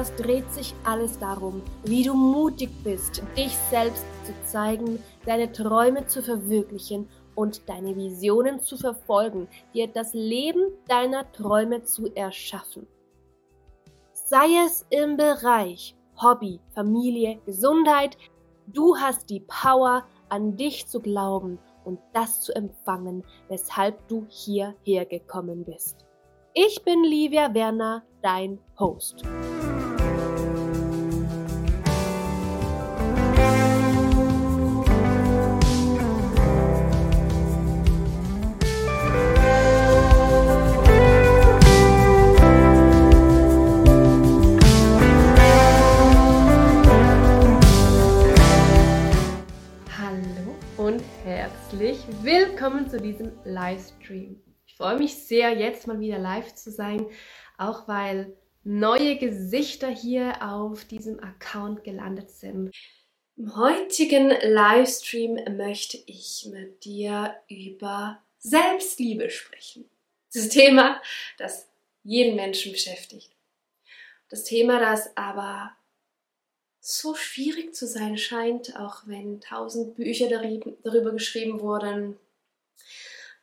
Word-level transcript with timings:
Podcast 0.00 0.18
dreht 0.18 0.50
sich 0.52 0.74
alles 0.84 1.18
darum, 1.18 1.60
wie 1.84 2.02
du 2.02 2.14
mutig 2.14 2.70
bist, 2.82 3.22
dich 3.36 3.54
selbst 3.70 4.02
zu 4.24 4.32
zeigen, 4.46 4.98
deine 5.26 5.52
Träume 5.52 6.06
zu 6.06 6.22
verwirklichen 6.22 7.06
und 7.34 7.68
deine 7.68 7.94
Visionen 7.94 8.60
zu 8.60 8.78
verfolgen, 8.78 9.46
dir 9.74 9.88
das 9.88 10.14
Leben 10.14 10.72
deiner 10.88 11.30
Träume 11.32 11.82
zu 11.82 12.06
erschaffen. 12.14 12.86
Sei 14.14 14.46
es 14.64 14.86
im 14.88 15.18
Bereich 15.18 15.94
Hobby, 16.22 16.60
Familie, 16.74 17.38
Gesundheit, 17.44 18.16
du 18.68 18.96
hast 18.96 19.28
die 19.28 19.40
Power, 19.40 20.06
an 20.30 20.56
dich 20.56 20.86
zu 20.86 21.00
glauben 21.00 21.58
und 21.84 21.98
das 22.14 22.40
zu 22.40 22.54
empfangen, 22.54 23.22
weshalb 23.48 24.08
du 24.08 24.24
hierher 24.30 25.04
gekommen 25.04 25.64
bist. 25.64 26.06
Ich 26.54 26.82
bin 26.84 27.04
Livia 27.04 27.52
Werner, 27.52 28.02
dein 28.22 28.58
Host. 28.78 29.24
Herzlich 51.70 52.00
willkommen 52.22 52.90
zu 52.90 53.00
diesem 53.00 53.30
Livestream 53.44 54.42
freue 54.80 54.96
mich 54.96 55.14
sehr, 55.14 55.50
jetzt 55.50 55.86
mal 55.86 56.00
wieder 56.00 56.18
live 56.18 56.54
zu 56.54 56.70
sein, 56.70 57.06
auch 57.58 57.86
weil 57.86 58.34
neue 58.64 59.18
Gesichter 59.18 59.90
hier 59.90 60.42
auf 60.42 60.86
diesem 60.86 61.22
Account 61.22 61.84
gelandet 61.84 62.30
sind. 62.30 62.74
Im 63.36 63.54
heutigen 63.56 64.30
Livestream 64.42 65.38
möchte 65.58 65.98
ich 66.06 66.48
mit 66.50 66.82
dir 66.86 67.36
über 67.50 68.22
Selbstliebe 68.38 69.28
sprechen. 69.28 69.84
Das 70.32 70.48
Thema, 70.48 71.02
das 71.36 71.68
jeden 72.02 72.36
Menschen 72.36 72.72
beschäftigt. 72.72 73.30
Das 74.30 74.44
Thema, 74.44 74.80
das 74.80 75.14
aber 75.14 75.76
so 76.80 77.14
schwierig 77.14 77.74
zu 77.74 77.86
sein 77.86 78.16
scheint, 78.16 78.76
auch 78.76 79.02
wenn 79.06 79.40
tausend 79.40 79.94
Bücher 79.96 80.28
darüber 80.28 81.12
geschrieben 81.12 81.60
wurden, 81.60 82.18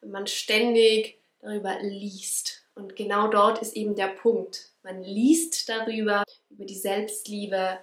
wenn 0.01 0.11
man 0.11 0.27
ständig 0.27 1.19
darüber 1.39 1.79
liest. 1.81 2.65
Und 2.75 2.95
genau 2.95 3.27
dort 3.27 3.61
ist 3.61 3.75
eben 3.75 3.95
der 3.95 4.07
Punkt. 4.07 4.71
Man 4.83 5.03
liest 5.03 5.69
darüber, 5.69 6.23
über 6.49 6.65
die 6.65 6.77
Selbstliebe, 6.77 7.79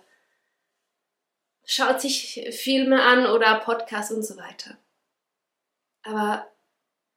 schaut 1.64 2.00
sich 2.00 2.46
Filme 2.50 3.02
an 3.02 3.26
oder 3.26 3.60
Podcasts 3.60 4.12
und 4.12 4.22
so 4.22 4.36
weiter. 4.36 4.76
Aber 6.02 6.50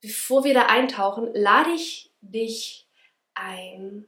bevor 0.02 0.44
wir 0.44 0.54
da 0.54 0.68
eintauchen, 0.68 1.30
lade 1.34 1.72
ich 1.72 2.12
dich 2.22 2.88
ein, 3.34 4.08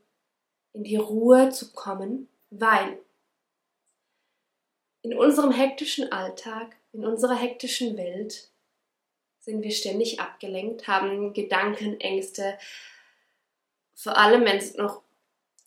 in 0.73 0.83
die 0.83 0.95
Ruhe 0.95 1.49
zu 1.49 1.73
kommen, 1.73 2.29
weil 2.49 2.99
in 5.09 5.17
unserem 5.17 5.51
hektischen 5.51 6.11
Alltag, 6.11 6.75
in 6.93 7.03
unserer 7.03 7.35
hektischen 7.35 7.97
Welt 7.97 8.47
sind 9.39 9.63
wir 9.63 9.71
ständig 9.71 10.19
abgelenkt, 10.19 10.87
haben 10.87 11.33
Gedanken, 11.33 11.99
Ängste, 11.99 12.59
vor 13.95 14.17
allem 14.17 14.45
wenn 14.45 14.57
es 14.57 14.75
noch 14.75 15.01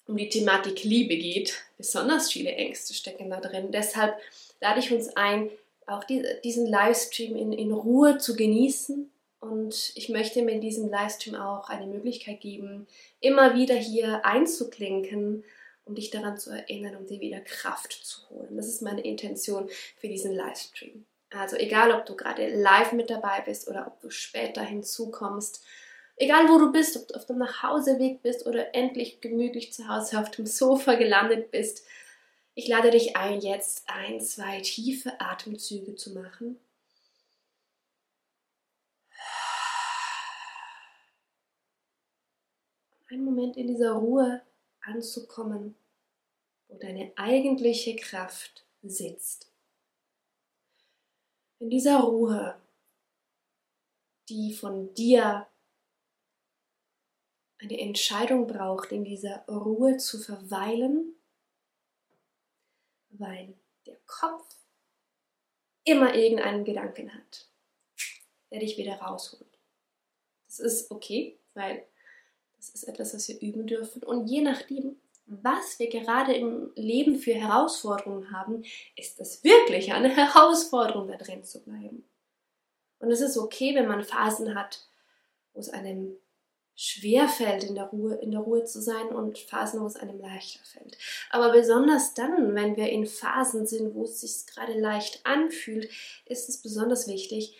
um 0.06 0.16
die 0.16 0.28
Thematik 0.28 0.84
Liebe 0.84 1.16
geht, 1.16 1.60
besonders 1.76 2.30
viele 2.30 2.52
Ängste 2.52 2.94
stecken 2.94 3.30
da 3.30 3.40
drin. 3.40 3.72
Deshalb 3.72 4.16
lade 4.60 4.78
ich 4.78 4.92
uns 4.92 5.16
ein, 5.16 5.50
auch 5.86 6.04
diesen 6.04 6.66
Livestream 6.66 7.34
in, 7.34 7.52
in 7.52 7.72
Ruhe 7.72 8.18
zu 8.18 8.36
genießen. 8.36 9.10
Und 9.40 9.90
ich 9.96 10.08
möchte 10.08 10.42
mir 10.42 10.52
in 10.52 10.60
diesem 10.60 10.88
Livestream 10.88 11.34
auch 11.34 11.68
eine 11.68 11.86
Möglichkeit 11.86 12.40
geben, 12.40 12.86
immer 13.18 13.56
wieder 13.56 13.74
hier 13.74 14.24
einzuklinken, 14.24 15.42
um 15.92 15.96
dich 15.96 16.08
daran 16.08 16.38
zu 16.38 16.50
erinnern, 16.50 16.96
um 16.96 17.06
dir 17.06 17.20
wieder 17.20 17.40
Kraft 17.40 17.92
zu 17.92 18.26
holen. 18.30 18.56
Das 18.56 18.66
ist 18.66 18.80
meine 18.80 19.02
Intention 19.02 19.68
für 19.98 20.08
diesen 20.08 20.32
Livestream. 20.32 21.04
Also 21.28 21.56
egal, 21.56 21.92
ob 21.92 22.06
du 22.06 22.16
gerade 22.16 22.48
live 22.48 22.92
mit 22.92 23.10
dabei 23.10 23.42
bist 23.42 23.68
oder 23.68 23.86
ob 23.86 24.00
du 24.00 24.08
später 24.08 24.62
hinzukommst, 24.62 25.62
egal 26.16 26.48
wo 26.48 26.58
du 26.58 26.72
bist, 26.72 26.96
ob 26.96 27.08
du 27.08 27.14
auf 27.14 27.26
dem 27.26 27.36
Nachhauseweg 27.36 28.22
bist 28.22 28.46
oder 28.46 28.74
endlich 28.74 29.20
gemütlich 29.20 29.74
zu 29.74 29.86
Hause 29.86 30.18
auf 30.18 30.30
dem 30.30 30.46
Sofa 30.46 30.94
gelandet 30.94 31.50
bist, 31.50 31.86
ich 32.54 32.68
lade 32.68 32.90
dich 32.90 33.14
ein, 33.14 33.40
jetzt 33.40 33.86
ein, 33.86 34.18
zwei 34.20 34.62
tiefe 34.62 35.20
Atemzüge 35.20 35.94
zu 35.94 36.14
machen. 36.14 36.58
Einen 43.10 43.26
Moment 43.26 43.58
in 43.58 43.66
dieser 43.66 43.92
Ruhe 43.92 44.40
anzukommen, 44.84 45.74
wo 46.72 46.78
deine 46.78 47.12
eigentliche 47.16 47.94
Kraft 47.96 48.64
sitzt 48.82 49.52
in 51.62 51.70
dieser 51.70 52.00
Ruhe, 52.00 52.60
die 54.28 54.52
von 54.52 54.92
dir 54.94 55.46
eine 57.58 57.78
Entscheidung 57.78 58.48
braucht, 58.48 58.90
in 58.90 59.04
dieser 59.04 59.44
Ruhe 59.46 59.96
zu 59.96 60.18
verweilen, 60.18 61.14
weil 63.10 63.54
der 63.86 63.96
Kopf 64.06 64.56
immer 65.84 66.16
irgendeinen 66.16 66.64
Gedanken 66.64 67.14
hat, 67.14 67.48
der 68.50 68.58
dich 68.58 68.76
wieder 68.76 68.96
rausholt. 68.96 69.60
Das 70.48 70.58
ist 70.58 70.90
okay, 70.90 71.38
weil 71.54 71.86
das 72.56 72.70
ist 72.70 72.84
etwas, 72.84 73.14
was 73.14 73.28
wir 73.28 73.40
üben 73.40 73.68
dürfen. 73.68 74.02
Und 74.02 74.26
je 74.26 74.40
nachdem, 74.40 75.00
was 75.26 75.78
wir 75.78 75.88
gerade 75.88 76.34
im 76.34 76.72
Leben 76.74 77.16
für 77.16 77.34
Herausforderungen 77.34 78.32
haben, 78.32 78.64
ist 78.96 79.20
es 79.20 79.42
wirklich 79.44 79.92
eine 79.92 80.08
Herausforderung, 80.16 81.08
da 81.08 81.16
drin 81.16 81.44
zu 81.44 81.62
bleiben. 81.62 82.04
Und 82.98 83.10
es 83.10 83.20
ist 83.20 83.36
okay, 83.36 83.74
wenn 83.74 83.88
man 83.88 84.04
Phasen 84.04 84.54
hat, 84.54 84.86
wo 85.52 85.60
es 85.60 85.68
einem 85.68 86.16
schwer 86.74 87.28
fällt, 87.28 87.64
in 87.64 87.74
der 87.74 87.84
Ruhe, 87.84 88.14
in 88.16 88.30
der 88.30 88.40
Ruhe 88.40 88.64
zu 88.64 88.80
sein 88.80 89.08
und 89.08 89.38
Phasen, 89.38 89.80
wo 89.80 89.86
es 89.86 89.96
einem 89.96 90.20
leichter 90.20 90.64
fällt. 90.64 90.96
Aber 91.30 91.52
besonders 91.52 92.14
dann, 92.14 92.54
wenn 92.54 92.76
wir 92.76 92.88
in 92.88 93.06
Phasen 93.06 93.66
sind, 93.66 93.94
wo 93.94 94.04
es 94.04 94.20
sich 94.20 94.46
gerade 94.46 94.78
leicht 94.78 95.24
anfühlt, 95.24 95.90
ist 96.26 96.48
es 96.48 96.62
besonders 96.62 97.08
wichtig, 97.08 97.56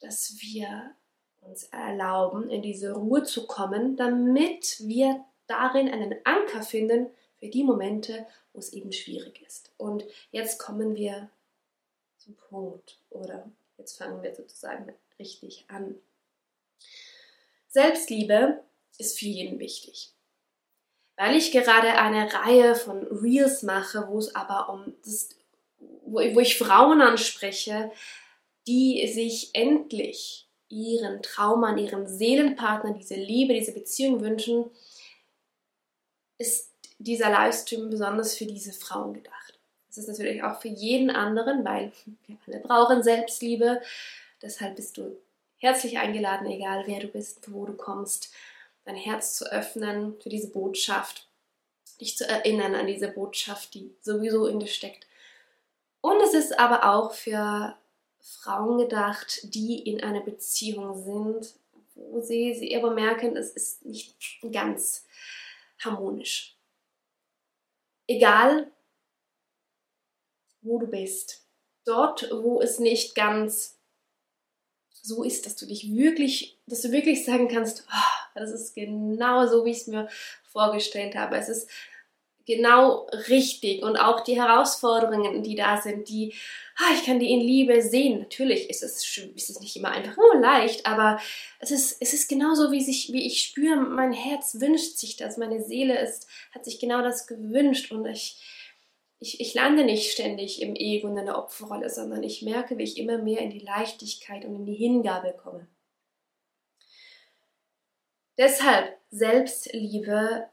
dass 0.00 0.36
wir 0.40 0.94
uns 1.40 1.64
erlauben, 1.64 2.48
in 2.50 2.62
diese 2.62 2.92
Ruhe 2.92 3.22
zu 3.22 3.46
kommen, 3.46 3.96
damit 3.96 4.76
wir 4.80 5.24
darin 5.48 5.88
einen 5.88 6.14
Anker 6.24 6.62
finden 6.62 7.08
für 7.36 7.48
die 7.48 7.64
Momente, 7.64 8.26
wo 8.52 8.60
es 8.60 8.72
eben 8.72 8.92
schwierig 8.92 9.42
ist. 9.46 9.72
Und 9.76 10.04
jetzt 10.30 10.58
kommen 10.58 10.94
wir 10.94 11.30
zum 12.18 12.34
Punkt 12.36 12.98
oder 13.10 13.50
jetzt 13.76 13.96
fangen 13.96 14.22
wir 14.22 14.34
sozusagen 14.34 14.92
richtig 15.18 15.64
an. 15.68 15.96
Selbstliebe 17.68 18.62
ist 18.98 19.18
für 19.18 19.26
jeden 19.26 19.58
wichtig. 19.58 20.12
Weil 21.16 21.36
ich 21.36 21.50
gerade 21.50 21.94
eine 21.94 22.32
Reihe 22.32 22.74
von 22.74 23.04
Reels 23.06 23.62
mache, 23.62 24.06
wo 24.08 24.18
es 24.18 24.34
aber 24.34 24.72
um 24.72 24.94
das, 25.04 25.30
wo, 26.02 26.20
ich 26.20 26.58
Frauen 26.58 27.00
anspreche, 27.00 27.90
die 28.66 29.06
sich 29.08 29.50
endlich 29.54 30.48
ihren 30.68 31.22
Traum 31.22 31.64
an 31.64 31.78
ihren 31.78 32.06
Seelenpartner, 32.06 32.92
diese 32.92 33.14
Liebe, 33.14 33.54
diese 33.54 33.72
Beziehung 33.72 34.20
wünschen, 34.20 34.70
ist 36.38 36.72
dieser 36.98 37.30
Livestream 37.30 37.90
besonders 37.90 38.36
für 38.36 38.46
diese 38.46 38.72
Frauen 38.72 39.14
gedacht. 39.14 39.58
Das 39.88 39.98
ist 39.98 40.08
natürlich 40.08 40.42
auch 40.42 40.60
für 40.60 40.68
jeden 40.68 41.10
anderen, 41.10 41.64
weil 41.64 41.92
wir 42.26 42.36
alle 42.46 42.60
brauchen 42.60 43.02
Selbstliebe. 43.02 43.80
Deshalb 44.42 44.76
bist 44.76 44.96
du 44.96 45.16
herzlich 45.58 45.98
eingeladen, 45.98 46.46
egal 46.46 46.84
wer 46.86 47.00
du 47.00 47.08
bist, 47.08 47.52
wo 47.52 47.66
du 47.66 47.74
kommst, 47.74 48.32
dein 48.84 48.96
Herz 48.96 49.36
zu 49.36 49.50
öffnen 49.50 50.16
für 50.20 50.28
diese 50.28 50.50
Botschaft, 50.50 51.28
dich 52.00 52.16
zu 52.16 52.26
erinnern 52.28 52.74
an 52.74 52.86
diese 52.86 53.08
Botschaft, 53.08 53.74
die 53.74 53.94
sowieso 54.00 54.46
in 54.46 54.60
dir 54.60 54.68
steckt. 54.68 55.06
Und 56.00 56.20
es 56.22 56.32
ist 56.32 56.58
aber 56.58 56.94
auch 56.94 57.12
für 57.12 57.76
Frauen 58.20 58.78
gedacht, 58.78 59.40
die 59.42 59.80
in 59.80 60.02
einer 60.02 60.20
Beziehung 60.20 60.94
sind, 61.02 61.54
wo 61.94 62.20
sie, 62.20 62.54
sie 62.54 62.76
aber 62.76 62.92
merken, 62.92 63.36
es 63.36 63.50
ist 63.50 63.84
nicht 63.84 64.16
ganz 64.52 65.06
harmonisch. 65.84 66.56
Egal, 68.06 68.70
wo 70.62 70.78
du 70.78 70.86
bist. 70.86 71.46
Dort, 71.84 72.30
wo 72.30 72.60
es 72.60 72.78
nicht 72.78 73.14
ganz 73.14 73.78
so 74.90 75.22
ist, 75.22 75.46
dass 75.46 75.56
du 75.56 75.66
dich 75.66 75.94
wirklich, 75.94 76.58
dass 76.66 76.82
du 76.82 76.92
wirklich 76.92 77.24
sagen 77.24 77.48
kannst, 77.48 77.86
oh, 77.90 78.28
das 78.34 78.50
ist 78.50 78.74
genau 78.74 79.46
so, 79.46 79.64
wie 79.64 79.70
ich 79.70 79.78
es 79.78 79.86
mir 79.86 80.08
vorgestellt 80.44 81.14
habe. 81.14 81.36
Es 81.36 81.48
ist 81.48 81.70
genau 82.48 83.06
richtig 83.28 83.82
und 83.84 83.96
auch 83.96 84.20
die 84.20 84.40
Herausforderungen, 84.40 85.44
die 85.44 85.54
da 85.54 85.80
sind, 85.80 86.08
die 86.08 86.34
ah, 86.78 86.94
ich 86.94 87.04
kann 87.04 87.18
die 87.18 87.30
in 87.30 87.40
Liebe 87.40 87.82
sehen. 87.82 88.20
Natürlich 88.20 88.70
ist 88.70 88.82
es, 88.82 89.04
ist 89.34 89.50
es 89.50 89.60
nicht 89.60 89.76
immer 89.76 89.90
einfach 89.90 90.16
nur 90.16 90.40
leicht, 90.40 90.86
aber 90.86 91.20
es 91.58 91.70
ist, 91.70 92.00
es 92.00 92.14
ist 92.14 92.28
genauso, 92.28 92.72
wie, 92.72 92.82
sich, 92.82 93.12
wie 93.12 93.26
ich 93.26 93.42
spüre, 93.42 93.76
mein 93.76 94.12
Herz 94.12 94.60
wünscht 94.60 94.96
sich 94.96 95.16
das, 95.16 95.36
meine 95.36 95.62
Seele 95.62 95.98
ist, 96.00 96.28
hat 96.52 96.64
sich 96.64 96.78
genau 96.78 97.02
das 97.02 97.26
gewünscht 97.26 97.92
und 97.92 98.06
ich, 98.06 98.40
ich, 99.18 99.40
ich 99.40 99.54
lande 99.54 99.84
nicht 99.84 100.12
ständig 100.12 100.62
im 100.62 100.74
Ego 100.76 101.08
und 101.08 101.18
in 101.18 101.26
der 101.26 101.38
Opferrolle, 101.38 101.90
sondern 101.90 102.22
ich 102.22 102.42
merke, 102.42 102.78
wie 102.78 102.84
ich 102.84 102.96
immer 102.96 103.18
mehr 103.18 103.40
in 103.40 103.50
die 103.50 103.58
Leichtigkeit 103.58 104.44
und 104.44 104.54
in 104.54 104.66
die 104.66 104.74
Hingabe 104.74 105.34
komme. 105.42 105.66
Deshalb 108.38 108.96
Selbstliebe 109.10 110.48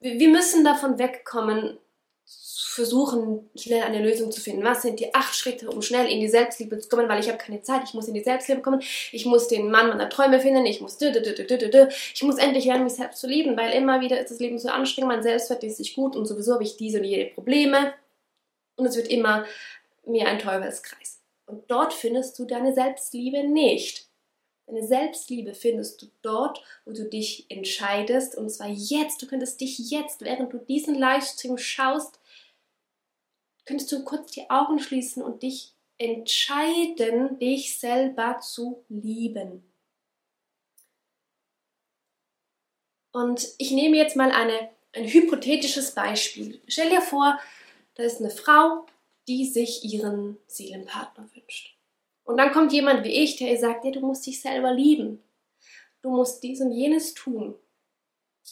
wir 0.00 0.28
müssen 0.28 0.64
davon 0.64 0.98
wegkommen, 0.98 1.78
versuchen, 2.78 3.50
schnell 3.56 3.82
eine 3.82 4.00
Lösung 4.00 4.30
zu 4.30 4.40
finden. 4.40 4.62
Was 4.62 4.82
sind 4.82 5.00
die 5.00 5.12
acht 5.12 5.34
Schritte, 5.34 5.68
um 5.68 5.82
schnell 5.82 6.08
in 6.08 6.20
die 6.20 6.28
Selbstliebe 6.28 6.78
zu 6.78 6.88
kommen? 6.88 7.08
Weil 7.08 7.18
ich 7.18 7.28
habe 7.28 7.38
keine 7.38 7.60
Zeit, 7.62 7.82
ich 7.84 7.94
muss 7.94 8.06
in 8.06 8.14
die 8.14 8.22
Selbstliebe 8.22 8.60
kommen, 8.60 8.80
ich 9.10 9.26
muss 9.26 9.48
den 9.48 9.70
Mann 9.70 9.88
meiner 9.88 10.08
Träume 10.08 10.38
finden, 10.38 10.64
ich 10.64 10.80
muss 10.80 10.96
ich 11.00 12.22
muss 12.22 12.38
endlich 12.38 12.64
lernen, 12.66 12.84
mich 12.84 12.92
selbst 12.92 13.20
zu 13.20 13.26
lieben, 13.26 13.56
weil 13.56 13.72
immer 13.72 14.00
wieder 14.00 14.20
ist 14.20 14.30
das 14.30 14.38
Leben 14.38 14.60
so 14.60 14.68
anstrengend, 14.68 15.12
mein 15.12 15.22
Selbstwert 15.24 15.64
ist 15.64 15.80
nicht 15.80 15.96
gut 15.96 16.14
und 16.14 16.26
sowieso 16.26 16.54
habe 16.54 16.62
ich 16.62 16.76
diese 16.76 16.98
und 16.98 17.04
jene 17.04 17.30
Probleme 17.30 17.94
und 18.76 18.86
es 18.86 18.96
wird 18.96 19.08
immer 19.08 19.44
mehr 20.06 20.28
ein 20.28 20.38
Teufelskreis. 20.38 21.20
Und 21.46 21.68
dort 21.68 21.92
findest 21.94 22.38
du 22.38 22.44
deine 22.44 22.72
Selbstliebe 22.74 23.42
nicht. 23.48 24.07
Deine 24.68 24.86
Selbstliebe 24.86 25.54
findest 25.54 26.02
du 26.02 26.06
dort, 26.20 26.62
wo 26.84 26.92
du 26.92 27.08
dich 27.08 27.50
entscheidest, 27.50 28.36
und 28.36 28.50
zwar 28.50 28.68
jetzt. 28.68 29.22
Du 29.22 29.26
könntest 29.26 29.62
dich 29.62 29.78
jetzt, 29.78 30.20
während 30.20 30.52
du 30.52 30.58
diesen 30.58 30.94
Livestream 30.94 31.56
schaust, 31.56 32.20
könntest 33.64 33.90
du 33.90 34.04
kurz 34.04 34.32
die 34.32 34.50
Augen 34.50 34.78
schließen 34.78 35.22
und 35.22 35.42
dich 35.42 35.72
entscheiden, 35.96 37.38
dich 37.38 37.78
selber 37.78 38.40
zu 38.40 38.84
lieben. 38.90 39.62
Und 43.12 43.48
ich 43.56 43.70
nehme 43.70 43.96
jetzt 43.96 44.16
mal 44.16 44.30
eine, 44.30 44.70
ein 44.92 45.08
hypothetisches 45.08 45.94
Beispiel. 45.94 46.60
Stell 46.68 46.90
dir 46.90 47.00
vor, 47.00 47.40
da 47.94 48.02
ist 48.02 48.20
eine 48.20 48.30
Frau, 48.30 48.84
die 49.28 49.46
sich 49.46 49.82
ihren 49.82 50.36
Seelenpartner 50.46 51.28
wünscht. 51.34 51.77
Und 52.28 52.36
dann 52.36 52.52
kommt 52.52 52.74
jemand 52.74 53.04
wie 53.04 53.22
ich, 53.22 53.36
der 53.36 53.52
ihr 53.52 53.58
sagt, 53.58 53.86
ja, 53.86 53.90
du 53.90 54.00
musst 54.00 54.26
dich 54.26 54.42
selber 54.42 54.70
lieben. 54.70 55.22
Du 56.02 56.10
musst 56.10 56.42
dies 56.42 56.60
und 56.60 56.72
jenes 56.72 57.14
tun, 57.14 57.54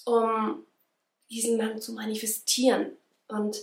um 0.06 0.64
diesen 1.28 1.58
Mann 1.58 1.78
zu 1.78 1.92
manifestieren. 1.92 2.96
Und 3.28 3.62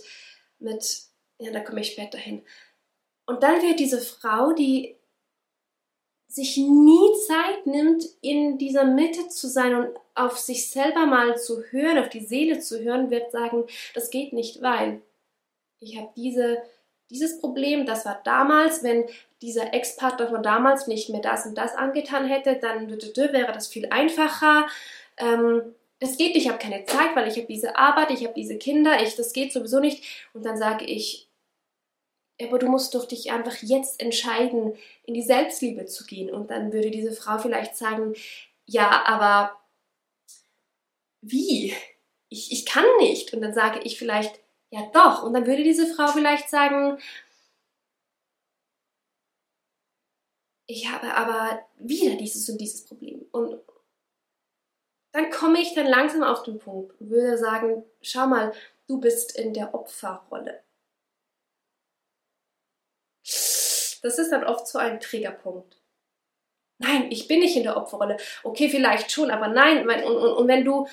mit, 0.60 1.00
ja, 1.40 1.50
da 1.50 1.58
komme 1.58 1.80
ich 1.80 1.90
später 1.90 2.16
hin. 2.16 2.44
Und 3.26 3.42
dann 3.42 3.60
wird 3.60 3.80
diese 3.80 4.00
Frau, 4.00 4.52
die 4.52 4.94
sich 6.28 6.58
nie 6.58 7.12
Zeit 7.26 7.66
nimmt, 7.66 8.04
in 8.20 8.56
dieser 8.56 8.84
Mitte 8.84 9.26
zu 9.26 9.48
sein 9.48 9.74
und 9.74 9.98
auf 10.14 10.38
sich 10.38 10.70
selber 10.70 11.06
mal 11.06 11.36
zu 11.38 11.60
hören, 11.72 11.98
auf 11.98 12.08
die 12.08 12.24
Seele 12.24 12.60
zu 12.60 12.80
hören, 12.84 13.10
wird 13.10 13.32
sagen, 13.32 13.64
das 13.94 14.10
geht 14.10 14.32
nicht, 14.32 14.62
weil 14.62 15.02
ich 15.80 15.96
habe 15.96 16.12
diese 16.14 16.62
dieses 17.10 17.38
Problem, 17.38 17.86
das 17.86 18.04
war 18.04 18.20
damals, 18.24 18.82
wenn 18.82 19.04
dieser 19.44 19.74
Ex-Partner 19.74 20.28
von 20.28 20.42
damals 20.42 20.86
nicht 20.86 21.10
mehr 21.10 21.20
das 21.20 21.44
und 21.46 21.56
das 21.56 21.74
angetan 21.74 22.26
hätte, 22.26 22.56
dann 22.56 22.88
wäre 22.90 23.52
das 23.52 23.68
viel 23.68 23.86
einfacher. 23.90 24.66
Ähm, 25.18 25.74
das 26.00 26.16
geht 26.16 26.34
ich 26.34 26.48
habe 26.48 26.58
keine 26.58 26.84
Zeit, 26.86 27.14
weil 27.14 27.28
ich 27.28 27.36
habe 27.36 27.46
diese 27.46 27.76
Arbeit, 27.76 28.10
ich 28.10 28.24
habe 28.24 28.34
diese 28.34 28.56
Kinder, 28.56 29.02
ich, 29.02 29.16
das 29.16 29.32
geht 29.32 29.52
sowieso 29.52 29.80
nicht. 29.80 30.02
Und 30.32 30.44
dann 30.44 30.56
sage 30.56 30.84
ich, 30.84 31.28
aber 32.42 32.58
du 32.58 32.68
musst 32.68 32.94
doch 32.94 33.06
dich 33.06 33.30
einfach 33.30 33.56
jetzt 33.60 34.00
entscheiden, 34.00 34.76
in 35.04 35.14
die 35.14 35.22
Selbstliebe 35.22 35.86
zu 35.86 36.04
gehen. 36.04 36.30
Und 36.30 36.50
dann 36.50 36.72
würde 36.72 36.90
diese 36.90 37.12
Frau 37.12 37.38
vielleicht 37.38 37.76
sagen, 37.76 38.14
ja, 38.66 39.04
aber 39.06 39.56
wie? 41.20 41.74
Ich, 42.28 42.50
ich 42.50 42.66
kann 42.66 42.84
nicht. 42.98 43.32
Und 43.32 43.40
dann 43.42 43.54
sage 43.54 43.80
ich 43.84 43.98
vielleicht, 43.98 44.40
ja 44.70 44.90
doch. 44.92 45.22
Und 45.22 45.34
dann 45.34 45.46
würde 45.46 45.62
diese 45.62 45.86
Frau 45.86 46.08
vielleicht 46.08 46.50
sagen, 46.50 46.98
ich 50.66 50.90
habe 50.90 51.14
aber 51.14 51.66
wieder 51.78 52.16
dieses 52.16 52.48
und 52.48 52.58
dieses 52.58 52.84
Problem. 52.84 53.26
Und 53.32 53.60
dann 55.12 55.30
komme 55.30 55.60
ich 55.60 55.74
dann 55.74 55.86
langsam 55.86 56.22
auf 56.22 56.42
den 56.42 56.58
Punkt 56.58 57.00
und 57.00 57.10
würde 57.10 57.38
sagen, 57.38 57.84
schau 58.02 58.26
mal, 58.26 58.52
du 58.86 58.98
bist 58.98 59.38
in 59.38 59.54
der 59.54 59.74
Opferrolle. 59.74 60.62
Das 63.22 64.18
ist 64.18 64.30
dann 64.30 64.44
oft 64.44 64.66
so 64.66 64.78
ein 64.78 65.00
Triggerpunkt. 65.00 65.80
Nein, 66.78 67.10
ich 67.10 67.28
bin 67.28 67.40
nicht 67.40 67.56
in 67.56 67.62
der 67.62 67.76
Opferrolle. 67.76 68.16
Okay, 68.42 68.68
vielleicht 68.68 69.12
schon, 69.12 69.30
aber 69.30 69.48
nein. 69.48 69.88
Und, 69.88 70.02
und, 70.02 70.32
und 70.32 70.48
wenn 70.48 70.64
du 70.64 70.86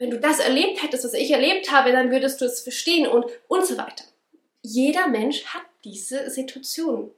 wenn 0.00 0.10
du 0.10 0.18
das 0.18 0.38
erlebt 0.40 0.82
hättest, 0.82 1.04
was 1.04 1.12
ich 1.12 1.30
erlebt 1.30 1.70
habe, 1.70 1.92
dann 1.92 2.10
würdest 2.10 2.40
du 2.40 2.46
es 2.46 2.62
verstehen 2.62 3.06
und, 3.06 3.26
und 3.48 3.66
so 3.66 3.76
weiter. 3.76 4.04
Jeder 4.62 5.08
Mensch 5.08 5.44
hat 5.44 5.62
diese 5.84 6.30
Situation. 6.30 7.12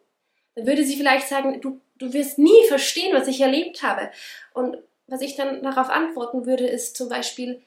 Dann 0.55 0.67
würde 0.67 0.85
sie 0.85 0.97
vielleicht 0.97 1.29
sagen, 1.29 1.61
du, 1.61 1.81
du 1.99 2.13
wirst 2.13 2.39
nie 2.39 2.67
verstehen, 2.69 3.15
was 3.15 3.29
ich 3.29 3.41
erlebt 3.41 3.83
habe. 3.83 4.11
Und 4.55 4.77
was 5.07 5.21
ich 5.21 5.37
dann 5.37 5.63
darauf 5.63 5.89
antworten 5.89 6.47
würde, 6.47 6.67
ist 6.67 6.97
zum 6.97 7.09
Beispiel, 7.09 7.63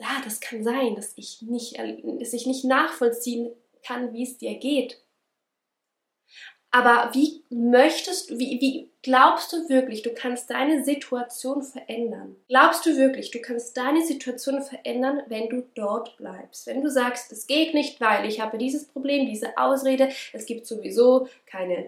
ja, 0.00 0.20
das 0.24 0.40
kann 0.40 0.64
sein, 0.64 0.94
dass 0.94 1.12
ich 1.16 1.42
nicht, 1.42 1.78
dass 1.78 2.32
ich 2.32 2.46
nicht 2.46 2.64
nachvollziehen 2.64 3.52
kann, 3.82 4.12
wie 4.12 4.24
es 4.24 4.38
dir 4.38 4.54
geht. 4.54 4.98
Aber 6.74 7.10
wie 7.12 7.42
möchtest 7.50 8.30
du, 8.30 8.38
wie, 8.38 8.58
wie 8.62 8.88
glaubst 9.02 9.52
du 9.52 9.68
wirklich, 9.68 10.00
du 10.00 10.14
kannst 10.14 10.48
deine 10.48 10.82
Situation 10.82 11.62
verändern? 11.62 12.34
Glaubst 12.48 12.86
du 12.86 12.96
wirklich, 12.96 13.30
du 13.30 13.40
kannst 13.40 13.76
deine 13.76 14.02
Situation 14.02 14.62
verändern, 14.62 15.22
wenn 15.28 15.50
du 15.50 15.64
dort 15.74 16.16
bleibst? 16.16 16.66
Wenn 16.66 16.82
du 16.82 16.88
sagst, 16.90 17.30
es 17.30 17.46
geht 17.46 17.74
nicht, 17.74 18.00
weil 18.00 18.26
ich 18.26 18.40
habe 18.40 18.56
dieses 18.56 18.86
Problem, 18.86 19.26
diese 19.26 19.58
Ausrede, 19.58 20.08
es 20.32 20.46
gibt 20.46 20.66
sowieso 20.66 21.28
keine 21.44 21.84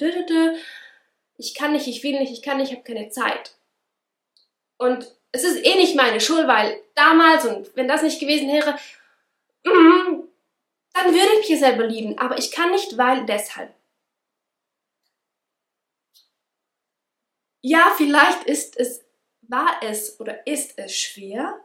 ich 1.38 1.54
kann 1.54 1.73
nicht, 1.73 1.87
ich 1.87 2.02
will 2.04 2.18
nicht, 2.18 2.32
ich 2.32 2.42
kann 2.42 2.58
nicht, 2.58 2.70
ich 2.70 2.76
habe 2.76 2.87
keine 2.87 3.08
Zeit. 3.08 3.56
Und 4.76 5.11
es 5.32 5.44
ist 5.44 5.64
eh 5.64 5.76
nicht 5.76 5.97
meine 5.97 6.20
Schuld, 6.20 6.47
weil 6.47 6.78
damals 6.94 7.47
und 7.47 7.75
wenn 7.75 7.88
das 7.88 8.02
nicht 8.02 8.20
gewesen 8.20 8.49
wäre, 8.49 8.73
mm, 9.64 10.25
dann 10.92 11.06
würde 11.06 11.40
ich 11.40 11.49
mich 11.49 11.58
selber 11.58 11.87
lieben. 11.87 12.18
Aber 12.18 12.38
ich 12.38 12.52
kann 12.52 12.70
nicht, 12.70 12.99
weil 12.99 13.25
deshalb. 13.25 13.73
Ja, 17.66 17.94
vielleicht 17.97 18.44
ist 18.44 18.76
es, 18.76 19.02
war 19.40 19.80
es 19.83 20.21
oder 20.21 20.47
ist 20.47 20.78
es 20.78 20.94
schwer. 20.94 21.59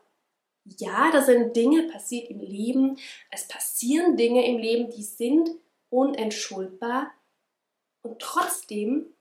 Ja, 0.64 1.12
da 1.12 1.22
sind 1.22 1.58
Dinge 1.58 1.90
passiert 1.92 2.30
im 2.30 2.40
Leben. 2.40 2.98
Es 3.32 3.50
passieren 3.50 4.16
Dinge 4.16 4.48
im 4.48 4.60
Leben, 4.60 4.90
die 4.92 5.04
sind 5.04 5.50
unentschuldbar. 5.90 7.12
Und 8.02 8.22
trotzdem 8.22 9.14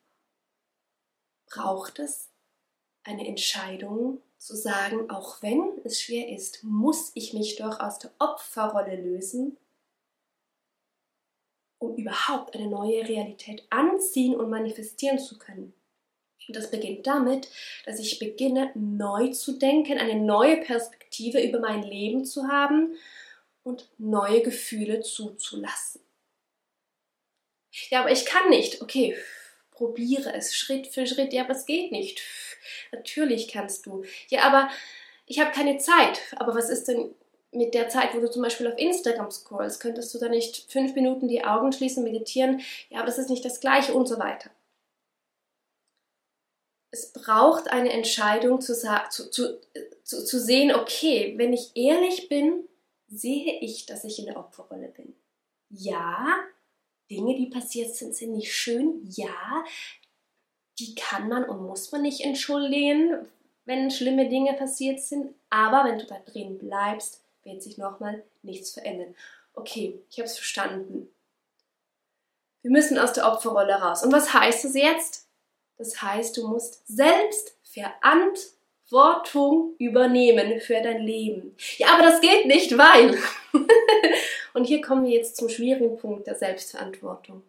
braucht 1.46 1.98
es 1.98 2.30
eine 3.02 3.26
Entscheidung 3.26 4.22
zu 4.36 4.54
sagen, 4.54 5.10
auch 5.10 5.42
wenn 5.42 5.80
es 5.82 6.00
schwer 6.00 6.28
ist, 6.28 6.62
muss 6.62 7.10
ich 7.14 7.34
mich 7.34 7.56
doch 7.56 7.80
aus 7.80 7.98
der 7.98 8.12
Opferrolle 8.20 8.94
lösen, 8.94 9.56
um 11.78 11.96
überhaupt 11.96 12.54
eine 12.54 12.68
neue 12.68 13.08
Realität 13.08 13.66
anziehen 13.70 14.36
und 14.36 14.48
manifestieren 14.48 15.18
zu 15.18 15.38
können. 15.38 15.74
Und 16.48 16.56
das 16.56 16.70
beginnt 16.70 17.06
damit, 17.06 17.48
dass 17.84 18.00
ich 18.00 18.18
beginne 18.18 18.70
neu 18.74 19.28
zu 19.28 19.58
denken, 19.58 19.98
eine 19.98 20.16
neue 20.16 20.56
Perspektive 20.56 21.40
über 21.42 21.60
mein 21.60 21.82
Leben 21.82 22.24
zu 22.24 22.48
haben 22.48 22.96
und 23.62 23.88
neue 23.98 24.40
Gefühle 24.42 25.02
zuzulassen. 25.02 26.00
Ja, 27.90 28.00
aber 28.00 28.10
ich 28.10 28.24
kann 28.24 28.48
nicht. 28.48 28.80
Okay, 28.80 29.14
probiere 29.70 30.32
es 30.34 30.56
Schritt 30.56 30.86
für 30.86 31.06
Schritt. 31.06 31.34
Ja, 31.34 31.44
aber 31.44 31.52
es 31.52 31.66
geht 31.66 31.92
nicht. 31.92 32.22
Natürlich 32.92 33.48
kannst 33.48 33.84
du. 33.84 34.04
Ja, 34.28 34.42
aber 34.42 34.70
ich 35.26 35.38
habe 35.38 35.52
keine 35.52 35.76
Zeit. 35.76 36.20
Aber 36.36 36.54
was 36.54 36.70
ist 36.70 36.88
denn 36.88 37.14
mit 37.52 37.74
der 37.74 37.90
Zeit, 37.90 38.14
wo 38.14 38.20
du 38.20 38.30
zum 38.30 38.42
Beispiel 38.42 38.68
auf 38.68 38.78
Instagram 38.78 39.30
scrollst? 39.30 39.80
Könntest 39.80 40.14
du 40.14 40.18
da 40.18 40.30
nicht 40.30 40.70
fünf 40.72 40.94
Minuten 40.94 41.28
die 41.28 41.44
Augen 41.44 41.72
schließen, 41.72 42.02
meditieren? 42.02 42.62
Ja, 42.88 42.98
aber 42.98 43.06
das 43.06 43.18
ist 43.18 43.28
nicht 43.28 43.44
das 43.44 43.60
Gleiche 43.60 43.92
und 43.92 44.08
so 44.08 44.18
weiter 44.18 44.50
es 46.90 47.12
braucht 47.12 47.70
eine 47.70 47.92
Entscheidung 47.92 48.60
zu, 48.60 48.74
zu, 48.74 49.30
zu, 49.30 49.60
zu, 50.02 50.40
sehen, 50.40 50.74
okay, 50.74 51.34
wenn 51.36 51.52
ich 51.52 51.72
ehrlich 51.74 52.28
bin, 52.28 52.64
sehe 53.08 53.60
ich, 53.60 53.86
dass 53.86 54.04
ich 54.04 54.18
in 54.18 54.26
der 54.26 54.38
Opferrolle 54.38 54.88
bin. 54.88 55.14
Ja, 55.70 56.38
Dinge, 57.10 57.34
die 57.36 57.46
passiert 57.46 57.94
sind, 57.94 58.14
sind 58.14 58.32
nicht 58.32 58.54
schön. 58.54 59.06
Ja, 59.10 59.64
die 60.78 60.94
kann 60.94 61.28
man 61.28 61.44
und 61.44 61.66
muss 61.66 61.92
man 61.92 62.02
nicht 62.02 62.22
entschuldigen, 62.22 63.26
wenn 63.64 63.90
schlimme 63.90 64.28
Dinge 64.28 64.54
passiert 64.54 65.00
sind, 65.00 65.34
aber 65.50 65.84
wenn 65.84 65.98
du 65.98 66.06
da 66.06 66.18
drin 66.20 66.58
bleibst, 66.58 67.22
wird 67.44 67.62
sich 67.62 67.76
nochmal 67.76 68.22
nichts 68.42 68.72
verändern. 68.72 69.14
Okay, 69.52 70.00
ich 70.10 70.18
habe 70.18 70.26
es 70.26 70.36
verstanden. 70.36 71.10
Wir 72.62 72.70
müssen 72.70 72.98
aus 72.98 73.12
der 73.12 73.30
Opferrolle 73.30 73.74
raus. 73.74 74.02
Und 74.02 74.12
was 74.12 74.32
heißt 74.32 74.64
das 74.64 74.74
jetzt? 74.74 75.27
Das 75.78 76.02
heißt, 76.02 76.36
du 76.36 76.48
musst 76.48 76.86
selbst 76.88 77.56
Verantwortung 77.62 79.76
übernehmen 79.78 80.60
für 80.60 80.82
dein 80.82 81.02
Leben. 81.02 81.56
Ja, 81.78 81.94
aber 81.94 82.02
das 82.02 82.20
geht 82.20 82.46
nicht, 82.46 82.76
weil. 82.76 83.16
Und 84.54 84.64
hier 84.64 84.80
kommen 84.80 85.06
wir 85.06 85.12
jetzt 85.12 85.36
zum 85.36 85.48
schwierigen 85.48 85.96
Punkt 85.96 86.26
der 86.26 86.34
Selbstverantwortung. 86.34 87.44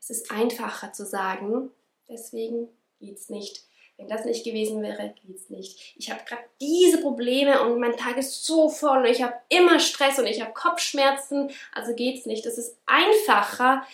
Es 0.00 0.10
ist 0.10 0.30
einfacher 0.30 0.92
zu 0.92 1.04
sagen, 1.04 1.72
deswegen 2.08 2.68
geht's 3.00 3.28
nicht. 3.28 3.64
Wenn 3.96 4.08
das 4.08 4.24
nicht 4.24 4.44
gewesen 4.44 4.82
wäre, 4.82 5.14
geht's 5.26 5.48
nicht. 5.48 5.94
Ich 5.96 6.10
habe 6.10 6.20
gerade 6.26 6.42
diese 6.60 7.00
Probleme 7.00 7.62
und 7.62 7.80
mein 7.80 7.96
Tag 7.96 8.18
ist 8.18 8.44
so 8.44 8.68
voll 8.68 8.98
und 8.98 9.06
ich 9.06 9.22
habe 9.22 9.34
immer 9.48 9.80
Stress 9.80 10.18
und 10.18 10.26
ich 10.26 10.42
habe 10.42 10.52
Kopfschmerzen, 10.52 11.50
also 11.72 11.94
geht's 11.94 12.26
nicht. 12.26 12.44
Es 12.44 12.58
ist 12.58 12.76
einfacher, 12.84 13.86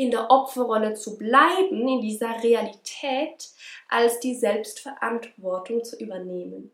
in 0.00 0.10
der 0.10 0.30
Opferrolle 0.30 0.94
zu 0.94 1.18
bleiben, 1.18 1.86
in 1.86 2.00
dieser 2.00 2.42
Realität, 2.42 3.50
als 3.86 4.18
die 4.18 4.34
Selbstverantwortung 4.34 5.84
zu 5.84 5.96
übernehmen. 5.98 6.70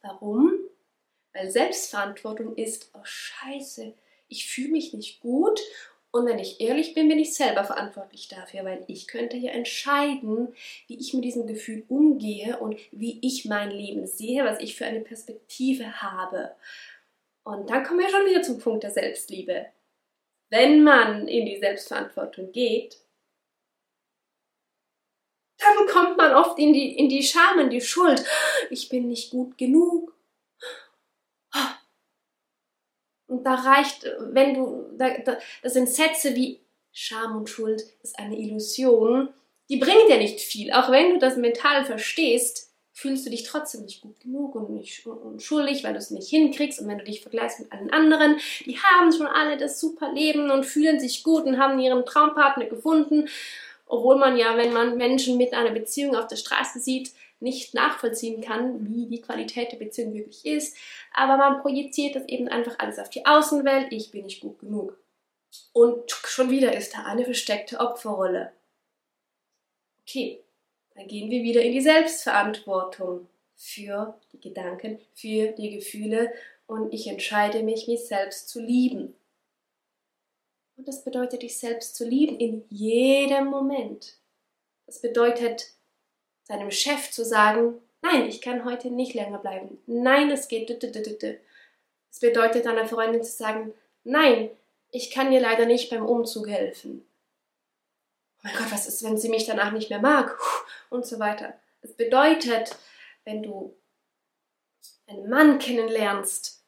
Warum? 0.00 0.54
Weil 1.34 1.50
Selbstverantwortung 1.50 2.56
ist, 2.56 2.90
oh 2.94 3.04
scheiße, 3.04 3.92
ich 4.28 4.48
fühle 4.48 4.70
mich 4.70 4.94
nicht 4.94 5.20
gut 5.20 5.60
und 6.12 6.24
wenn 6.24 6.38
ich 6.38 6.62
ehrlich 6.62 6.94
bin, 6.94 7.08
bin 7.08 7.18
ich 7.18 7.34
selber 7.34 7.62
verantwortlich 7.62 8.28
dafür, 8.28 8.64
weil 8.64 8.82
ich 8.86 9.06
könnte 9.06 9.36
ja 9.36 9.50
entscheiden, 9.50 10.54
wie 10.86 10.98
ich 10.98 11.12
mit 11.12 11.24
diesem 11.24 11.46
Gefühl 11.46 11.84
umgehe 11.88 12.58
und 12.58 12.80
wie 12.90 13.18
ich 13.20 13.44
mein 13.44 13.70
Leben 13.70 14.06
sehe, 14.06 14.46
was 14.46 14.60
ich 14.60 14.76
für 14.76 14.86
eine 14.86 15.00
Perspektive 15.00 16.00
habe. 16.00 16.52
Und 17.44 17.68
dann 17.68 17.84
kommen 17.84 18.00
wir 18.00 18.08
schon 18.08 18.24
wieder 18.24 18.40
zum 18.40 18.58
Punkt 18.58 18.82
der 18.82 18.92
Selbstliebe. 18.92 19.66
Wenn 20.50 20.84
man 20.84 21.26
in 21.28 21.46
die 21.46 21.58
Selbstverantwortung 21.58 22.52
geht, 22.52 22.98
dann 25.58 25.86
kommt 25.88 26.16
man 26.16 26.34
oft 26.34 26.58
in 26.58 26.72
die, 26.72 26.96
in 26.96 27.08
die 27.08 27.22
Scham, 27.22 27.58
in 27.58 27.70
die 27.70 27.80
Schuld. 27.80 28.24
Ich 28.70 28.88
bin 28.88 29.08
nicht 29.08 29.30
gut 29.30 29.58
genug. 29.58 30.14
Und 33.26 33.44
da 33.44 33.54
reicht, 33.54 34.04
wenn 34.20 34.54
du, 34.54 34.88
da, 34.96 35.18
da, 35.18 35.38
das 35.62 35.72
sind 35.72 35.88
Sätze 35.88 36.34
wie 36.36 36.60
Scham 36.92 37.36
und 37.36 37.50
Schuld 37.50 37.82
ist 38.02 38.18
eine 38.18 38.38
Illusion, 38.38 39.32
die 39.68 39.78
bringt 39.78 40.08
dir 40.08 40.18
nicht 40.18 40.40
viel. 40.40 40.72
Auch 40.72 40.90
wenn 40.90 41.14
du 41.14 41.18
das 41.18 41.36
mental 41.36 41.84
verstehst, 41.84 42.72
fühlst 42.96 43.26
du 43.26 43.30
dich 43.30 43.42
trotzdem 43.42 43.82
nicht 43.82 44.00
gut 44.00 44.18
genug 44.20 44.54
und 44.54 44.70
nicht 44.70 45.06
unschuldig, 45.06 45.84
weil 45.84 45.92
du 45.92 45.98
es 45.98 46.10
nicht 46.10 46.30
hinkriegst. 46.30 46.80
Und 46.80 46.88
wenn 46.88 46.96
du 46.96 47.04
dich 47.04 47.20
vergleichst 47.20 47.60
mit 47.60 47.70
allen 47.70 47.92
anderen, 47.92 48.38
die 48.64 48.78
haben 48.78 49.12
schon 49.12 49.26
alle 49.26 49.58
das 49.58 49.78
super 49.78 50.10
Leben 50.14 50.50
und 50.50 50.64
fühlen 50.64 50.98
sich 50.98 51.22
gut 51.22 51.44
und 51.44 51.58
haben 51.58 51.78
ihren 51.78 52.06
Traumpartner 52.06 52.64
gefunden. 52.64 53.28
Obwohl 53.84 54.16
man 54.16 54.38
ja, 54.38 54.56
wenn 54.56 54.72
man 54.72 54.96
Menschen 54.96 55.36
mit 55.36 55.52
einer 55.52 55.72
Beziehung 55.72 56.16
auf 56.16 56.26
der 56.26 56.36
Straße 56.36 56.80
sieht, 56.80 57.12
nicht 57.38 57.74
nachvollziehen 57.74 58.40
kann, 58.40 58.86
wie 58.88 59.06
die 59.06 59.20
Qualität 59.20 59.72
der 59.72 59.76
Beziehung 59.76 60.14
wirklich 60.14 60.46
ist. 60.46 60.74
Aber 61.12 61.36
man 61.36 61.60
projiziert 61.60 62.16
das 62.16 62.26
eben 62.28 62.48
einfach 62.48 62.78
alles 62.78 62.98
auf 62.98 63.10
die 63.10 63.26
Außenwelt. 63.26 63.92
Ich 63.92 64.10
bin 64.10 64.24
nicht 64.24 64.40
gut 64.40 64.58
genug. 64.58 64.98
Und 65.74 66.10
schon 66.10 66.48
wieder 66.48 66.74
ist 66.74 66.94
da 66.94 67.02
eine 67.02 67.26
versteckte 67.26 67.78
Opferrolle. 67.78 68.52
Okay, 70.00 70.45
dann 70.96 71.08
gehen 71.08 71.30
wir 71.30 71.42
wieder 71.42 71.62
in 71.62 71.72
die 71.72 71.80
Selbstverantwortung 71.80 73.28
für 73.54 74.18
die 74.32 74.40
Gedanken, 74.40 74.98
für 75.14 75.48
die 75.52 75.70
Gefühle 75.76 76.32
und 76.66 76.92
ich 76.92 77.06
entscheide 77.06 77.62
mich, 77.62 77.86
mich 77.86 78.06
selbst 78.06 78.48
zu 78.48 78.60
lieben. 78.60 79.14
Und 80.76 80.88
das 80.88 81.04
bedeutet, 81.04 81.42
dich 81.42 81.58
selbst 81.58 81.96
zu 81.96 82.06
lieben 82.06 82.38
in 82.38 82.64
jedem 82.68 83.46
Moment. 83.46 84.18
Das 84.86 85.00
bedeutet, 85.00 85.72
seinem 86.44 86.70
Chef 86.70 87.10
zu 87.10 87.24
sagen, 87.24 87.80
nein, 88.02 88.28
ich 88.28 88.40
kann 88.40 88.64
heute 88.64 88.90
nicht 88.90 89.14
länger 89.14 89.38
bleiben. 89.38 89.78
Nein, 89.86 90.30
es 90.30 90.48
geht. 90.48 90.70
Es 90.70 92.20
bedeutet 92.20 92.66
einer 92.66 92.86
Freundin 92.86 93.22
zu 93.22 93.32
sagen, 93.32 93.74
nein, 94.04 94.50
ich 94.90 95.10
kann 95.10 95.30
dir 95.30 95.40
leider 95.40 95.66
nicht 95.66 95.90
beim 95.90 96.06
Umzug 96.06 96.48
helfen. 96.48 97.04
Oh 98.38 98.40
mein 98.42 98.56
Gott, 98.56 98.70
was 98.70 98.86
ist, 98.86 99.02
wenn 99.02 99.18
sie 99.18 99.28
mich 99.28 99.46
danach 99.46 99.72
nicht 99.72 99.90
mehr 99.90 100.00
mag? 100.00 100.38
Und 100.90 101.06
so 101.06 101.18
weiter. 101.18 101.54
Es 101.82 101.94
bedeutet, 101.94 102.76
wenn 103.24 103.42
du 103.42 103.76
einen 105.06 105.28
Mann 105.28 105.58
kennenlernst, 105.58 106.64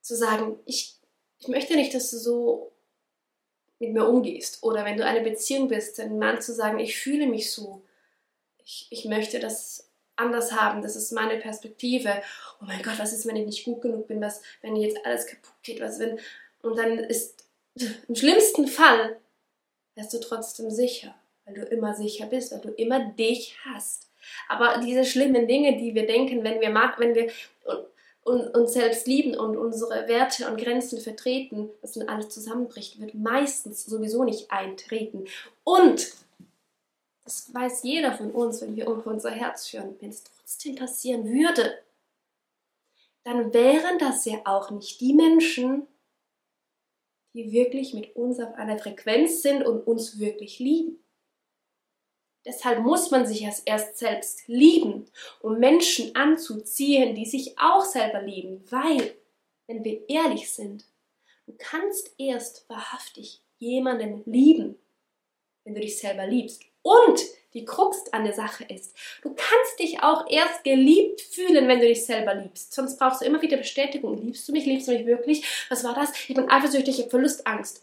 zu 0.00 0.14
sagen, 0.14 0.58
ich, 0.66 0.96
ich 1.38 1.48
möchte 1.48 1.74
nicht, 1.74 1.94
dass 1.94 2.10
du 2.10 2.18
so 2.18 2.72
mit 3.78 3.92
mir 3.92 4.06
umgehst. 4.06 4.62
Oder 4.62 4.84
wenn 4.84 4.96
du 4.96 5.04
eine 5.04 5.20
Beziehung 5.20 5.68
bist, 5.68 5.98
einen 5.98 6.18
Mann 6.18 6.40
zu 6.40 6.54
sagen, 6.54 6.78
ich 6.78 6.98
fühle 6.98 7.26
mich 7.26 7.52
so 7.52 7.82
ich, 8.66 8.88
ich 8.90 9.04
möchte 9.04 9.38
das 9.38 9.88
anders 10.16 10.52
haben, 10.52 10.82
das 10.82 10.96
ist 10.96 11.12
meine 11.12 11.38
Perspektive. 11.38 12.22
Oh 12.60 12.64
mein 12.64 12.82
Gott, 12.82 12.98
was 12.98 13.12
ist, 13.12 13.26
wenn 13.26 13.36
ich 13.36 13.46
nicht 13.46 13.64
gut 13.64 13.80
genug 13.80 14.08
bin, 14.08 14.20
was, 14.20 14.42
wenn 14.60 14.76
jetzt 14.76 14.98
alles 15.04 15.26
kaputt 15.26 15.54
geht, 15.62 15.80
was 15.80 15.98
wenn, 15.98 16.18
und 16.62 16.76
dann 16.76 16.98
ist, 16.98 17.44
im 18.08 18.14
schlimmsten 18.14 18.66
Fall 18.66 19.18
wärst 19.96 20.12
du 20.14 20.20
trotzdem 20.20 20.70
sicher, 20.70 21.14
weil 21.44 21.54
du 21.54 21.62
immer 21.62 21.94
sicher 21.94 22.26
bist, 22.26 22.52
weil 22.52 22.60
du 22.60 22.70
immer 22.70 23.00
dich 23.12 23.56
hast. 23.64 24.08
Aber 24.48 24.78
diese 24.78 25.04
schlimmen 25.04 25.48
Dinge, 25.48 25.76
die 25.78 25.94
wir 25.94 26.06
denken, 26.06 26.44
wenn 26.44 26.60
wir, 26.60 26.72
wenn 26.98 27.14
wir 27.14 27.30
uns 28.24 28.72
selbst 28.72 29.06
lieben 29.06 29.36
und 29.36 29.56
unsere 29.56 30.08
Werte 30.08 30.48
und 30.48 30.60
Grenzen 30.60 31.00
vertreten, 31.00 31.70
dass 31.80 31.92
dann 31.92 32.08
alles 32.08 32.28
zusammenbricht, 32.28 33.00
wird 33.00 33.14
meistens 33.14 33.86
sowieso 33.86 34.24
nicht 34.24 34.50
eintreten. 34.50 35.26
Und 35.64 36.12
das 37.24 37.52
weiß 37.52 37.82
jeder 37.82 38.12
von 38.12 38.30
uns, 38.30 38.60
wenn 38.60 38.76
wir 38.76 38.88
auf 38.88 39.06
unser 39.06 39.30
Herz 39.30 39.72
hören. 39.72 39.96
Wenn 40.00 40.10
es 40.10 40.24
trotzdem 40.24 40.76
passieren 40.76 41.24
würde, 41.28 41.78
dann 43.24 43.52
wären 43.52 43.98
das 43.98 44.24
ja 44.24 44.38
auch 44.44 44.70
nicht 44.70 45.00
die 45.00 45.12
Menschen, 45.12 45.86
die 47.36 47.52
wirklich 47.52 47.92
mit 47.92 48.16
uns 48.16 48.40
auf 48.40 48.54
einer 48.54 48.78
Frequenz 48.78 49.42
sind 49.42 49.62
und 49.62 49.86
uns 49.86 50.18
wirklich 50.18 50.58
lieben. 50.58 50.98
Deshalb 52.46 52.80
muss 52.80 53.10
man 53.10 53.26
sich 53.26 53.42
erst 53.42 53.98
selbst 53.98 54.48
lieben, 54.48 55.04
um 55.40 55.58
Menschen 55.58 56.14
anzuziehen, 56.14 57.14
die 57.14 57.26
sich 57.26 57.58
auch 57.58 57.84
selber 57.84 58.22
lieben. 58.22 58.64
Weil, 58.70 59.16
wenn 59.66 59.84
wir 59.84 60.08
ehrlich 60.08 60.50
sind, 60.50 60.84
du 61.44 61.54
kannst 61.58 62.14
erst 62.18 62.66
wahrhaftig 62.70 63.42
jemanden 63.58 64.22
lieben, 64.24 64.78
wenn 65.64 65.74
du 65.74 65.80
dich 65.80 65.98
selber 65.98 66.26
liebst. 66.26 66.62
Und 66.80 67.20
die 67.54 67.64
Krux 67.64 68.12
an 68.12 68.24
der 68.24 68.34
Sache 68.34 68.64
ist, 68.64 68.94
du 69.22 69.30
kannst 69.30 69.78
dich 69.78 70.02
auch 70.02 70.28
erst 70.28 70.64
geliebt 70.64 71.20
fühlen, 71.20 71.68
wenn 71.68 71.80
du 71.80 71.86
dich 71.86 72.04
selber 72.04 72.34
liebst. 72.34 72.72
Sonst 72.72 72.98
brauchst 72.98 73.20
du 73.20 73.24
immer 73.24 73.40
wieder 73.42 73.56
Bestätigung. 73.56 74.22
Liebst 74.22 74.46
du 74.48 74.52
mich? 74.52 74.66
Liebst 74.66 74.88
du 74.88 74.92
mich 74.92 75.06
wirklich? 75.06 75.44
Was 75.68 75.84
war 75.84 75.94
das? 75.94 76.12
Ich 76.28 76.34
bin 76.34 76.50
eifersüchtig, 76.50 76.96
ich 76.96 77.00
habe 77.02 77.10
Verlustangst. 77.10 77.82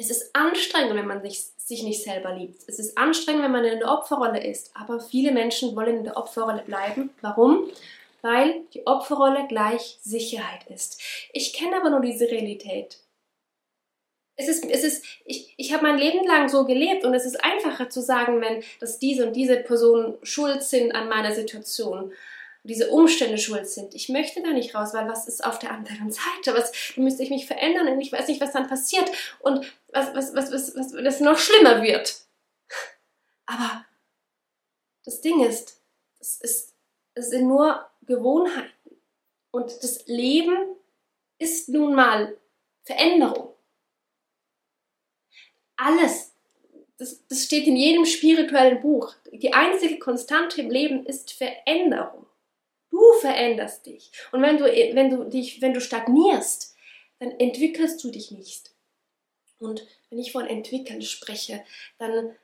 Es 0.00 0.10
ist 0.10 0.30
anstrengend, 0.32 0.94
wenn 0.94 1.08
man 1.08 1.22
sich, 1.22 1.40
sich 1.56 1.82
nicht 1.82 2.04
selber 2.04 2.32
liebt. 2.32 2.62
Es 2.68 2.78
ist 2.78 2.96
anstrengend, 2.96 3.42
wenn 3.42 3.50
man 3.50 3.64
in 3.64 3.80
der 3.80 3.90
Opferrolle 3.90 4.44
ist. 4.44 4.70
Aber 4.74 5.00
viele 5.00 5.32
Menschen 5.32 5.74
wollen 5.74 5.98
in 5.98 6.04
der 6.04 6.16
Opferrolle 6.16 6.62
bleiben. 6.62 7.10
Warum? 7.20 7.68
Weil 8.22 8.62
die 8.74 8.86
Opferrolle 8.86 9.46
gleich 9.48 9.98
Sicherheit 10.02 10.70
ist. 10.70 11.00
Ich 11.32 11.52
kenne 11.52 11.76
aber 11.76 11.90
nur 11.90 12.00
diese 12.00 12.30
Realität 12.30 12.98
es 14.38 14.46
ist, 14.46 14.64
es 14.64 14.84
ist, 14.84 15.04
ich, 15.24 15.52
ich 15.56 15.72
habe 15.72 15.82
mein 15.82 15.98
Leben 15.98 16.24
lang 16.24 16.48
so 16.48 16.64
gelebt 16.64 17.04
und 17.04 17.12
es 17.12 17.26
ist 17.26 17.42
einfacher 17.42 17.90
zu 17.90 18.00
sagen, 18.00 18.40
wenn, 18.40 18.62
dass 18.78 19.00
diese 19.00 19.26
und 19.26 19.34
diese 19.34 19.56
Personen 19.56 20.16
schuld 20.22 20.62
sind 20.62 20.94
an 20.94 21.08
meiner 21.08 21.34
Situation, 21.34 22.12
diese 22.62 22.88
Umstände 22.90 23.38
schuld 23.38 23.68
sind. 23.68 23.96
Ich 23.96 24.08
möchte 24.08 24.40
da 24.40 24.50
nicht 24.50 24.76
raus, 24.76 24.94
weil 24.94 25.08
was 25.08 25.26
ist 25.26 25.44
auf 25.44 25.58
der 25.58 25.72
anderen 25.72 26.12
Seite? 26.12 26.56
Was, 26.56 26.72
müsste 26.96 27.24
ich 27.24 27.30
mich 27.30 27.46
verändern 27.46 27.88
und 27.88 28.00
ich 28.00 28.12
weiß 28.12 28.28
nicht, 28.28 28.40
was 28.40 28.52
dann 28.52 28.68
passiert 28.68 29.10
und 29.40 29.66
was, 29.88 30.14
was, 30.14 30.34
was, 30.36 30.52
was, 30.52 30.76
was, 30.76 30.94
was 30.94 31.20
noch 31.20 31.38
schlimmer 31.38 31.82
wird. 31.82 32.20
Aber 33.46 33.84
das 35.04 35.20
Ding 35.20 35.44
ist, 35.44 35.80
es, 36.20 36.40
ist, 36.40 36.74
es 37.14 37.30
sind 37.30 37.48
nur 37.48 37.84
Gewohnheiten 38.02 38.70
und 39.50 39.82
das 39.82 40.06
Leben 40.06 40.76
ist 41.38 41.68
nun 41.68 41.96
mal 41.96 42.36
Veränderung 42.84 43.47
alles. 45.78 46.34
Das, 46.98 47.24
das 47.28 47.44
steht 47.44 47.66
in 47.66 47.76
jedem 47.76 48.04
spirituellen 48.04 48.80
Buch. 48.80 49.14
Die 49.32 49.54
einzige 49.54 49.98
Konstante 49.98 50.60
im 50.60 50.70
Leben 50.70 51.06
ist 51.06 51.32
Veränderung. 51.32 52.26
Du 52.90 53.12
veränderst 53.20 53.86
dich. 53.86 54.10
Und 54.32 54.42
wenn 54.42 54.58
du, 54.58 54.64
wenn 54.64 55.10
du 55.10 55.24
dich, 55.24 55.62
wenn 55.62 55.74
du 55.74 55.80
stagnierst, 55.80 56.74
dann 57.20 57.30
entwickelst 57.32 58.02
du 58.02 58.10
dich 58.10 58.30
nicht. 58.30 58.72
Und 59.58 59.86
wenn 60.10 60.18
ich 60.18 60.32
von 60.32 60.46
entwickeln 60.46 61.02
spreche, 61.02 61.64
dann 61.98 62.34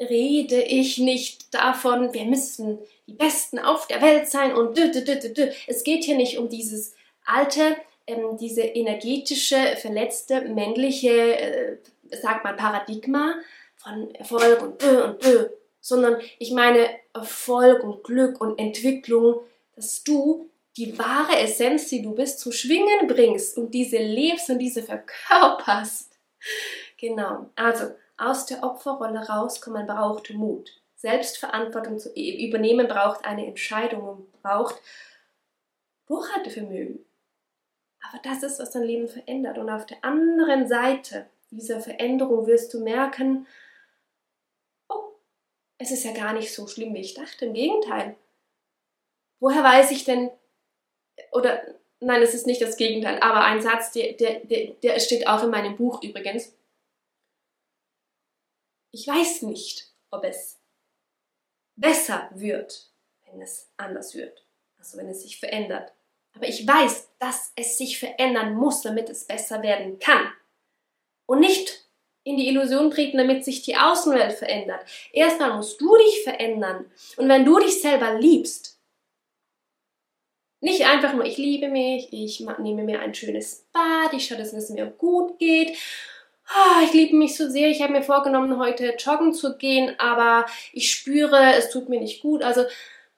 rede 0.00 0.60
ich 0.62 0.98
nicht 0.98 1.54
davon, 1.54 2.12
wir 2.12 2.24
müssen 2.24 2.78
die 3.06 3.12
Besten 3.12 3.58
auf 3.58 3.86
der 3.86 4.02
Welt 4.02 4.28
sein 4.28 4.54
und 4.54 4.76
dü, 4.76 4.90
dü, 4.90 5.04
dü, 5.04 5.32
dü. 5.32 5.52
es 5.66 5.84
geht 5.84 6.04
hier 6.04 6.16
nicht 6.16 6.38
um 6.38 6.48
dieses 6.48 6.94
alte, 7.24 7.76
ähm, 8.06 8.36
diese 8.38 8.62
energetische, 8.62 9.76
verletzte, 9.80 10.42
männliche, 10.42 11.38
äh, 11.38 11.76
sagt 12.10 12.44
man, 12.44 12.56
Paradigma 12.56 13.34
von 13.76 14.14
Erfolg 14.14 14.62
und 14.62 14.82
dü 14.82 15.02
und 15.02 15.24
dü, 15.24 15.48
sondern 15.80 16.20
ich 16.38 16.52
meine 16.52 16.88
Erfolg 17.12 17.84
und 17.84 18.04
Glück 18.04 18.40
und 18.40 18.58
Entwicklung, 18.58 19.40
dass 19.76 20.02
du 20.02 20.48
die 20.76 20.98
wahre 20.98 21.38
Essenz, 21.38 21.88
die 21.88 22.02
du 22.02 22.14
bist, 22.14 22.40
zum 22.40 22.52
Schwingen 22.52 23.06
bringst 23.06 23.56
und 23.58 23.72
diese 23.72 23.98
lebst 23.98 24.50
und 24.50 24.58
diese 24.58 24.82
verkörperst. 24.82 26.18
Genau. 26.98 27.50
Also 27.54 27.94
aus 28.16 28.46
der 28.46 28.62
Opferrolle 28.62 29.28
rauskommen 29.28 29.86
braucht 29.86 30.30
Mut. 30.30 30.70
Selbstverantwortung 30.96 31.98
zu 31.98 32.10
übernehmen 32.14 32.88
braucht 32.88 33.24
eine 33.24 33.46
Entscheidung 33.46 34.08
und 34.08 34.42
braucht 34.42 34.76
Durchhaltevermögen. 36.06 37.04
Aber 38.08 38.22
das 38.22 38.42
ist, 38.42 38.58
was 38.58 38.70
dein 38.70 38.84
Leben 38.84 39.08
verändert. 39.08 39.58
Und 39.58 39.70
auf 39.70 39.86
der 39.86 40.02
anderen 40.02 40.66
Seite 40.66 41.26
dieser 41.56 41.80
Veränderung 41.80 42.46
wirst 42.46 42.72
du 42.74 42.82
merken, 42.82 43.46
oh, 44.88 45.12
es 45.78 45.90
ist 45.90 46.04
ja 46.04 46.12
gar 46.12 46.32
nicht 46.32 46.52
so 46.52 46.66
schlimm, 46.66 46.94
wie 46.94 47.00
ich 47.00 47.14
dachte. 47.14 47.46
Im 47.46 47.54
Gegenteil. 47.54 48.16
Woher 49.40 49.62
weiß 49.62 49.90
ich 49.90 50.04
denn, 50.04 50.30
oder 51.32 51.62
nein, 52.00 52.22
es 52.22 52.34
ist 52.34 52.46
nicht 52.46 52.62
das 52.62 52.76
Gegenteil, 52.76 53.18
aber 53.20 53.44
ein 53.44 53.62
Satz, 53.62 53.92
der, 53.92 54.14
der, 54.14 54.40
der, 54.40 54.70
der 54.74 54.98
steht 55.00 55.26
auch 55.26 55.42
in 55.42 55.50
meinem 55.50 55.76
Buch 55.76 56.02
übrigens. 56.02 56.54
Ich 58.92 59.06
weiß 59.06 59.42
nicht, 59.42 59.92
ob 60.10 60.24
es 60.24 60.60
besser 61.76 62.30
wird, 62.34 62.90
wenn 63.26 63.42
es 63.42 63.70
anders 63.76 64.14
wird. 64.14 64.46
Also 64.78 64.98
wenn 64.98 65.08
es 65.08 65.22
sich 65.22 65.38
verändert. 65.38 65.92
Aber 66.34 66.48
ich 66.48 66.66
weiß, 66.66 67.08
dass 67.18 67.52
es 67.56 67.78
sich 67.78 67.98
verändern 67.98 68.54
muss, 68.54 68.82
damit 68.82 69.08
es 69.08 69.24
besser 69.24 69.62
werden 69.62 69.98
kann. 69.98 70.32
Und 71.26 71.40
nicht 71.40 71.84
in 72.24 72.36
die 72.36 72.48
Illusion 72.48 72.90
treten, 72.90 73.18
damit 73.18 73.44
sich 73.44 73.62
die 73.62 73.76
Außenwelt 73.76 74.32
verändert. 74.32 74.80
Erstmal 75.12 75.54
musst 75.54 75.80
du 75.80 75.94
dich 75.96 76.22
verändern. 76.22 76.86
Und 77.16 77.28
wenn 77.28 77.44
du 77.44 77.58
dich 77.58 77.80
selber 77.80 78.18
liebst, 78.18 78.80
nicht 80.60 80.86
einfach 80.86 81.12
nur, 81.12 81.26
ich 81.26 81.36
liebe 81.36 81.68
mich, 81.68 82.10
ich 82.10 82.40
nehme 82.58 82.84
mir 82.84 83.00
ein 83.00 83.14
schönes 83.14 83.66
Bad, 83.70 84.14
ich 84.14 84.26
schaue, 84.26 84.38
dass 84.38 84.54
es 84.54 84.70
mir 84.70 84.86
gut 84.86 85.38
geht. 85.38 85.76
Oh, 86.48 86.84
ich 86.84 86.94
liebe 86.94 87.16
mich 87.16 87.36
so 87.36 87.50
sehr, 87.50 87.68
ich 87.68 87.82
habe 87.82 87.92
mir 87.92 88.02
vorgenommen, 88.02 88.58
heute 88.58 88.94
joggen 88.98 89.34
zu 89.34 89.58
gehen, 89.58 89.94
aber 89.98 90.46
ich 90.72 90.90
spüre, 90.90 91.54
es 91.54 91.70
tut 91.70 91.90
mir 91.90 92.00
nicht 92.00 92.22
gut. 92.22 92.42
Also 92.42 92.64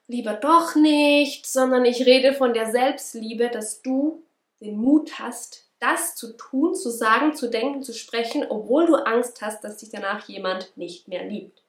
lieber 0.07 0.33
doch 0.33 0.75
nicht, 0.75 1.45
sondern 1.45 1.85
ich 1.85 2.05
rede 2.05 2.33
von 2.33 2.53
der 2.53 2.69
Selbstliebe, 2.69 3.47
dass 3.47 3.81
du 3.81 4.23
den 4.59 4.77
Mut 4.77 5.19
hast, 5.19 5.66
das 5.79 6.15
zu 6.15 6.35
tun, 6.35 6.75
zu 6.75 6.89
sagen, 6.89 7.35
zu 7.35 7.49
denken, 7.49 7.83
zu 7.83 7.93
sprechen, 7.93 8.45
obwohl 8.49 8.87
du 8.87 8.95
Angst 8.95 9.41
hast, 9.41 9.63
dass 9.63 9.77
dich 9.77 9.89
danach 9.89 10.27
jemand 10.27 10.75
nicht 10.75 11.07
mehr 11.07 11.23
liebt. 11.23 11.63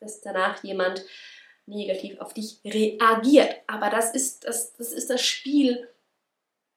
Dass 0.00 0.20
danach 0.20 0.62
jemand 0.62 1.04
negativ 1.66 2.20
auf 2.20 2.34
dich 2.34 2.60
reagiert. 2.64 3.56
Aber 3.66 3.90
das 3.90 4.14
ist 4.14 4.44
das, 4.44 4.74
das, 4.74 4.92
ist 4.92 5.08
das 5.08 5.22
Spiel 5.22 5.88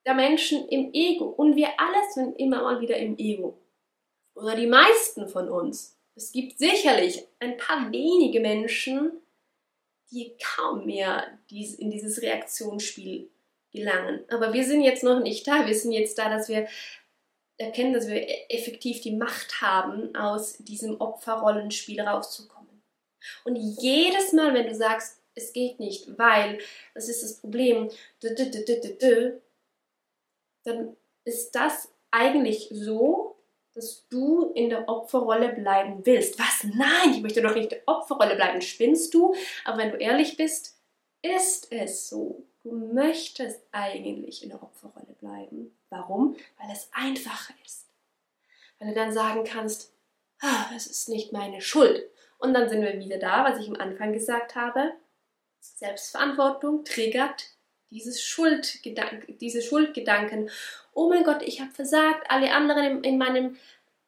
der 0.06 0.13
Menschen 0.13 0.67
im 0.70 0.94
Ego. 0.94 1.25
Und 1.25 1.56
wir 1.56 1.70
alle 1.77 1.98
sind 2.13 2.39
immer 2.39 2.62
mal 2.62 2.79
wieder 2.79 2.98
im 2.98 3.18
Ego. 3.18 3.59
Oder 4.35 4.55
die 4.55 4.68
meisten 4.68 5.27
von 5.27 5.50
uns. 5.50 5.98
Es 6.16 6.31
gibt 6.31 6.57
sicherlich 6.57 7.27
ein 7.40 7.57
paar 7.57 7.92
wenige 7.92 8.40
Menschen, 8.40 9.12
die 10.12 10.38
kaum 10.38 10.85
mehr 10.85 11.38
in 11.51 11.92
dieses 11.92 12.22
Reaktionsspiel 12.22 13.29
gelangen. 13.77 14.24
Aber 14.29 14.53
wir 14.53 14.63
sind 14.63 14.81
jetzt 14.81 15.03
noch 15.03 15.20
nicht 15.20 15.48
da. 15.48 15.66
Wir 15.66 15.75
sind 15.75 15.92
jetzt 15.92 16.18
da, 16.18 16.29
dass 16.29 16.50
wir 16.50 16.68
erkennen, 17.57 17.94
dass 17.94 18.07
wir 18.07 18.25
effektiv 18.51 19.01
die 19.01 19.16
Macht 19.16 19.61
haben, 19.61 20.16
aus 20.16 20.57
diesem 20.57 21.00
Opferrollenspiel 21.01 22.01
rauszukommen. 22.01 22.83
Und 23.44 23.55
jedes 23.55 24.33
Mal, 24.33 24.53
wenn 24.53 24.68
du 24.68 24.75
sagst, 24.75 25.22
es 25.35 25.53
geht 25.53 25.79
nicht, 25.79 26.18
weil, 26.18 26.59
das 26.94 27.09
ist 27.09 27.24
das 27.24 27.40
Problem, 27.40 27.90
dann 30.63 30.98
ist 31.25 31.51
das 31.51 31.92
eigentlich 32.11 32.70
so, 32.72 33.35
dass 33.74 34.07
du 34.09 34.51
in 34.53 34.70
der 34.70 34.90
Opferrolle 34.90 35.50
bleiben 35.50 36.03
willst. 36.03 36.40
Was? 36.40 36.63
Nein, 36.63 37.13
ich 37.13 37.22
möchte 37.22 37.44
doch 37.44 37.53
nicht 37.53 37.72
in 37.72 37.77
der 37.77 37.83
Opferrolle 37.85 38.35
bleiben. 38.35 38.61
Spinnst 38.61 39.13
du? 39.13 39.35
Aber 39.66 39.77
wenn 39.77 39.92
du 39.92 39.98
ehrlich 39.98 40.35
bist, 40.35 40.81
ist 41.22 41.72
es 41.72 42.09
so. 42.09 42.44
Du 42.68 42.75
möchtest 42.75 43.62
eigentlich 43.72 44.44
in 44.44 44.50
der 44.50 44.62
Opferrolle 44.62 45.16
bleiben. 45.22 45.72
Warum? 45.90 46.36
Weil 46.58 46.70
es 46.70 46.90
einfacher 46.92 47.53
ist. 47.66 47.88
Weil 48.77 48.90
du 48.90 48.94
dann 48.94 49.14
sagen 49.14 49.46
kannst, 49.46 49.94
ah, 50.42 50.66
es 50.75 50.86
ist 50.86 51.08
nicht 51.08 51.32
meine 51.32 51.62
Schuld. 51.62 52.10
Und 52.40 52.53
dann 52.53 52.68
sind 52.68 52.82
wir 52.82 53.00
wieder 53.00 53.20
da, 53.20 53.46
was 53.46 53.60
ich 53.60 53.70
am 53.70 53.77
Anfang 53.77 54.12
gesagt 54.12 54.56
habe. 54.56 54.92
Selbstverantwortung 55.62 56.84
triggert 56.84 57.51
dieses 57.90 58.22
Schuldgedanken, 58.22 59.38
diese 59.38 59.62
Schuldgedanken. 59.62 60.50
Oh 60.94 61.08
mein 61.08 61.24
Gott, 61.24 61.44
ich 61.44 61.62
habe 61.62 61.72
versagt, 61.72 62.30
alle 62.30 62.53
anderen 62.53 63.01
in 63.06 63.18
meinem 63.18 63.56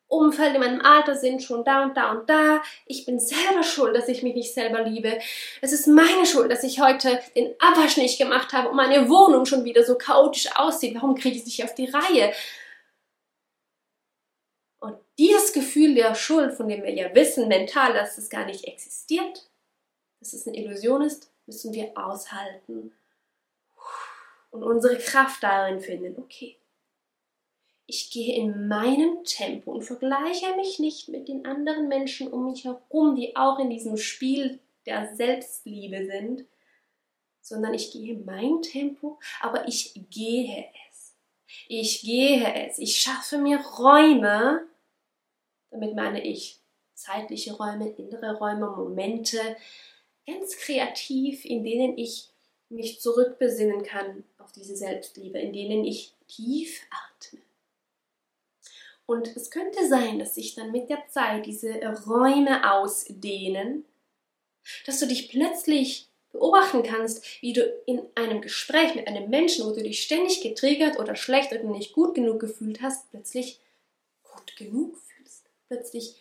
Umfeld, 0.10 0.56
in 0.56 0.60
meinem 0.60 0.82
Alter 0.82 1.16
sind 1.16 1.42
schon 1.42 1.64
da 1.64 1.84
und 1.84 1.96
da 1.96 2.12
und 2.12 2.30
da. 2.30 2.62
Ich 2.86 3.06
bin 3.06 3.20
selber 3.20 3.64
schuld, 3.64 3.96
dass 3.96 4.10
ich 4.10 4.22
mich 4.24 4.36
nicht 4.36 4.54
selber 4.54 4.82
liebe. 4.82 5.20
Es 5.62 5.72
ist 5.72 5.88
meine 5.88 6.26
Schuld, 6.26 6.52
dass 6.52 6.64
ich 6.64 6.82
heute 6.82 7.20
den 7.36 7.54
Abwasch 7.60 7.96
nicht 7.96 8.18
gemacht 8.18 8.52
habe 8.52 8.70
und 8.70 8.76
meine 8.76 9.08
Wohnung 9.08 9.46
schon 9.46 9.64
wieder 9.64 9.84
so 9.84 9.96
chaotisch 9.96 10.50
aussieht. 10.56 10.96
Warum 10.96 11.16
kriege 11.16 11.36
ich 11.36 11.44
es 11.44 11.48
nicht 11.48 11.64
auf 11.64 11.76
die 11.76 11.90
Reihe? 11.90 12.34
dieses 15.20 15.52
Gefühl 15.52 15.96
der 15.96 16.16
Schuld, 16.16 16.54
von 16.54 16.70
dem 16.70 16.82
wir 16.82 16.94
ja 16.94 17.14
wissen 17.14 17.50
mental, 17.50 17.94
dass 17.94 18.18
es 18.18 18.30
gar 18.30 18.46
nicht 18.46 18.64
existiert, 18.64 19.50
dass 20.20 20.32
es 20.34 20.48
eine 20.48 20.58
Illusion 20.58 21.02
ist, 21.02 21.30
müssen 21.46 21.74
wir 21.74 21.92
aushalten 21.96 22.94
und 24.52 24.64
unsere 24.64 24.98
Kraft 24.98 25.44
darin 25.44 25.82
finden. 25.82 26.16
Okay, 26.18 26.56
ich 27.90 28.12
gehe 28.12 28.36
in 28.36 28.68
meinem 28.68 29.24
Tempo 29.24 29.72
und 29.72 29.82
vergleiche 29.82 30.56
mich 30.56 30.78
nicht 30.78 31.10
mit 31.10 31.28
den 31.28 31.46
anderen 31.46 31.88
Menschen 31.88 32.32
um 32.32 32.46
mich 32.46 32.64
herum, 32.64 33.16
die 33.16 33.36
auch 33.36 33.58
in 33.58 33.72
diesem 33.72 33.98
Spiel 33.98 34.60
der 34.86 35.16
Selbstliebe 35.16 36.06
sind, 36.06 36.46
sondern 37.42 37.74
ich 37.74 37.92
gehe 37.92 38.14
in 38.14 38.26
mein 38.26 38.62
Tempo, 38.62 39.20
aber 39.42 39.68
ich 39.68 40.00
gehe 40.12 40.68
es. 40.90 41.16
Ich 41.68 42.02
gehe 42.02 42.68
es. 42.68 42.78
Ich 42.78 42.98
schaffe 42.98 43.40
mir 43.40 43.60
Räume, 43.60 44.68
damit 45.72 45.96
meine 45.96 46.24
ich 46.24 46.60
zeitliche 46.94 47.54
Räume, 47.54 47.90
innere 47.90 48.38
Räume, 48.38 48.70
Momente, 48.70 49.58
ganz 50.28 50.58
kreativ, 50.58 51.44
in 51.44 51.64
denen 51.64 51.98
ich 51.98 52.30
mich 52.70 53.02
zurückbesinnen 53.02 53.82
kann 53.82 54.24
auf 54.38 54.52
diese 54.52 54.76
Selbstliebe, 54.76 55.40
in 55.40 55.54
denen 55.54 55.86
ich 55.86 56.14
tief 56.28 56.86
atme. 56.92 57.09
Und 59.10 59.36
es 59.36 59.50
könnte 59.50 59.88
sein, 59.88 60.20
dass 60.20 60.36
sich 60.36 60.54
dann 60.54 60.72
mit 60.72 60.88
der 60.92 61.08
Zeit 61.08 61.48
diese 61.48 61.74
Räume 62.06 62.72
ausdehnen, 62.72 63.84
dass 64.86 65.00
du 65.00 65.08
dich 65.08 65.30
plötzlich 65.30 66.08
beobachten 66.32 66.84
kannst, 66.84 67.26
wie 67.42 67.54
du 67.54 67.64
in 67.88 68.04
einem 68.14 68.40
Gespräch 68.40 68.94
mit 68.94 69.08
einem 69.08 69.32
Menschen, 69.32 69.66
wo 69.66 69.72
du 69.72 69.82
dich 69.82 70.04
ständig 70.04 70.42
getriggert 70.42 71.00
oder 71.00 71.16
schlecht 71.16 71.52
oder 71.52 71.64
nicht 71.64 71.94
gut 71.94 72.14
genug 72.14 72.40
gefühlt 72.40 72.84
hast, 72.84 73.10
plötzlich 73.10 73.60
gut 74.22 74.56
genug 74.56 74.96
fühlst 74.96 75.50
plötzlich 75.68 76.16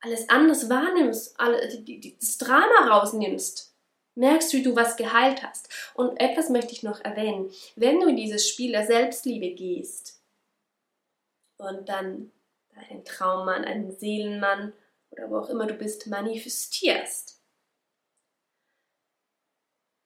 alles 0.00 0.28
anders 0.28 0.68
wahrnimmst, 0.68 1.34
das 2.20 2.36
Drama 2.36 2.88
rausnimmst, 2.90 3.74
merkst, 4.16 4.52
wie 4.52 4.62
du 4.62 4.76
was 4.76 4.98
geheilt 4.98 5.42
hast. 5.42 5.70
Und 5.94 6.20
etwas 6.20 6.50
möchte 6.50 6.72
ich 6.72 6.82
noch 6.82 7.02
erwähnen. 7.02 7.50
Wenn 7.74 8.00
du 8.00 8.08
in 8.08 8.16
dieses 8.16 8.46
Spiel 8.46 8.72
der 8.72 8.86
Selbstliebe 8.86 9.54
gehst 9.54 10.17
und 11.58 11.88
dann 11.88 12.32
einen 12.74 13.04
Traummann, 13.04 13.64
einen 13.64 13.90
Seelenmann 13.90 14.72
oder 15.10 15.30
wo 15.30 15.38
auch 15.38 15.50
immer 15.50 15.66
du 15.66 15.74
bist, 15.74 16.06
manifestierst, 16.06 17.42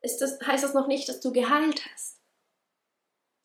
ist 0.00 0.18
das, 0.20 0.40
heißt 0.40 0.64
das 0.64 0.74
noch 0.74 0.88
nicht, 0.88 1.08
dass 1.08 1.20
du 1.20 1.32
geheilt 1.32 1.82
hast. 1.92 2.20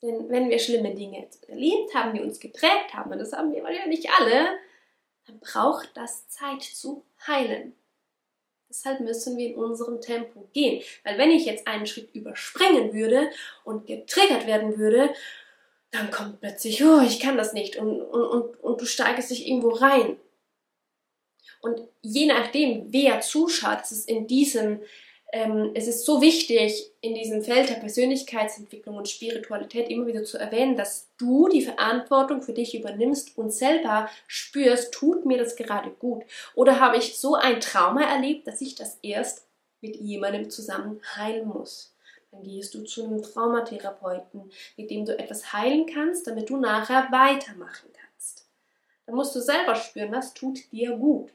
Denn 0.02 0.30
wenn 0.30 0.50
wir 0.50 0.60
schlimme 0.60 0.94
Dinge 0.94 1.28
erlebt 1.48 1.94
haben, 1.96 2.14
die 2.14 2.22
uns 2.22 2.40
geprägt 2.40 2.94
haben, 2.94 3.12
und 3.12 3.20
das 3.20 3.34
haben 3.34 3.52
wir 3.52 3.64
ja 3.72 3.88
nicht 3.88 4.10
alle, 4.20 4.58
dann 5.26 5.40
braucht 5.40 5.96
das 5.96 6.28
Zeit 6.30 6.64
zu 6.64 7.06
heilen. 7.26 7.76
Deshalb 8.70 9.00
müssen 9.00 9.38
wir 9.38 9.50
in 9.50 9.56
unserem 9.56 10.02
Tempo 10.02 10.50
gehen. 10.54 10.84
Weil 11.04 11.18
wenn 11.18 11.32
ich 11.32 11.46
jetzt 11.46 11.68
einen 11.68 11.88
Schritt 11.88 12.14
überspringen 12.14 12.94
würde 12.94 13.32
und 13.64 13.88
getriggert 13.88 14.46
werden 14.46 14.78
würde, 14.78 15.14
dann 15.98 16.12
kommt 16.12 16.40
plötzlich, 16.40 16.84
oh, 16.84 17.02
ich 17.02 17.20
kann 17.20 17.38
das 17.38 17.54
nicht 17.54 17.76
und, 17.78 18.02
und, 18.02 18.26
und, 18.26 18.64
und 18.64 18.82
du 18.82 18.86
steigst 18.86 19.32
dich 19.32 19.48
irgendwo 19.48 19.70
rein. 19.70 20.18
Und 21.62 21.82
je 22.02 22.28
nachdem, 22.28 22.94
wer 22.94 23.22
zuschaut, 23.22 23.82
ist 23.82 23.92
es 23.92 24.06
in 24.06 24.28
diesem 24.28 24.80
ähm, 25.34 25.72
es 25.74 25.88
ist 25.88 26.06
so 26.06 26.22
wichtig, 26.22 26.90
in 27.02 27.14
diesem 27.14 27.44
Feld 27.44 27.70
der 27.70 27.76
Persönlichkeitsentwicklung 27.76 28.96
und 28.96 29.10
Spiritualität 29.10 29.90
immer 29.90 30.08
wieder 30.08 30.24
zu 30.24 30.38
erwähnen, 30.38 30.78
dass 30.78 31.10
du 31.18 31.50
die 31.50 31.64
Verantwortung 31.64 32.42
für 32.42 32.54
dich 32.54 32.74
übernimmst 32.74 33.38
und 33.38 33.52
selber 33.52 34.10
spürst, 34.28 34.94
tut 34.94 35.26
mir 35.26 35.38
das 35.38 35.58
gerade 35.58 35.90
gut? 35.90 36.24
Oder 36.56 36.80
habe 36.80 36.98
ich 36.98 37.18
so 37.18 37.36
ein 37.36 37.60
Trauma 37.60 38.04
erlebt, 38.04 38.48
dass 38.48 38.62
ich 38.62 38.76
das 38.76 39.00
erst 39.02 39.46
mit 39.82 39.98
jemandem 39.98 40.50
zusammen 40.50 41.02
heilen 41.18 41.48
muss? 41.48 41.94
Dann 42.38 42.44
gehst 42.44 42.74
du 42.76 42.84
zu 42.84 43.04
einem 43.04 43.24
Traumatherapeuten, 43.24 44.52
mit 44.76 44.92
dem 44.92 45.06
du 45.06 45.18
etwas 45.18 45.54
heilen 45.54 45.88
kannst, 45.88 46.28
damit 46.28 46.50
du 46.50 46.58
nachher 46.58 47.08
weitermachen 47.12 47.90
kannst. 47.94 48.48
Dann 49.06 49.16
musst 49.16 49.36
du 49.36 49.40
selber 49.40 49.76
spüren, 49.76 50.12
was 50.12 50.34
tut 50.34 50.72
dir 50.72 50.96
gut. 50.98 51.32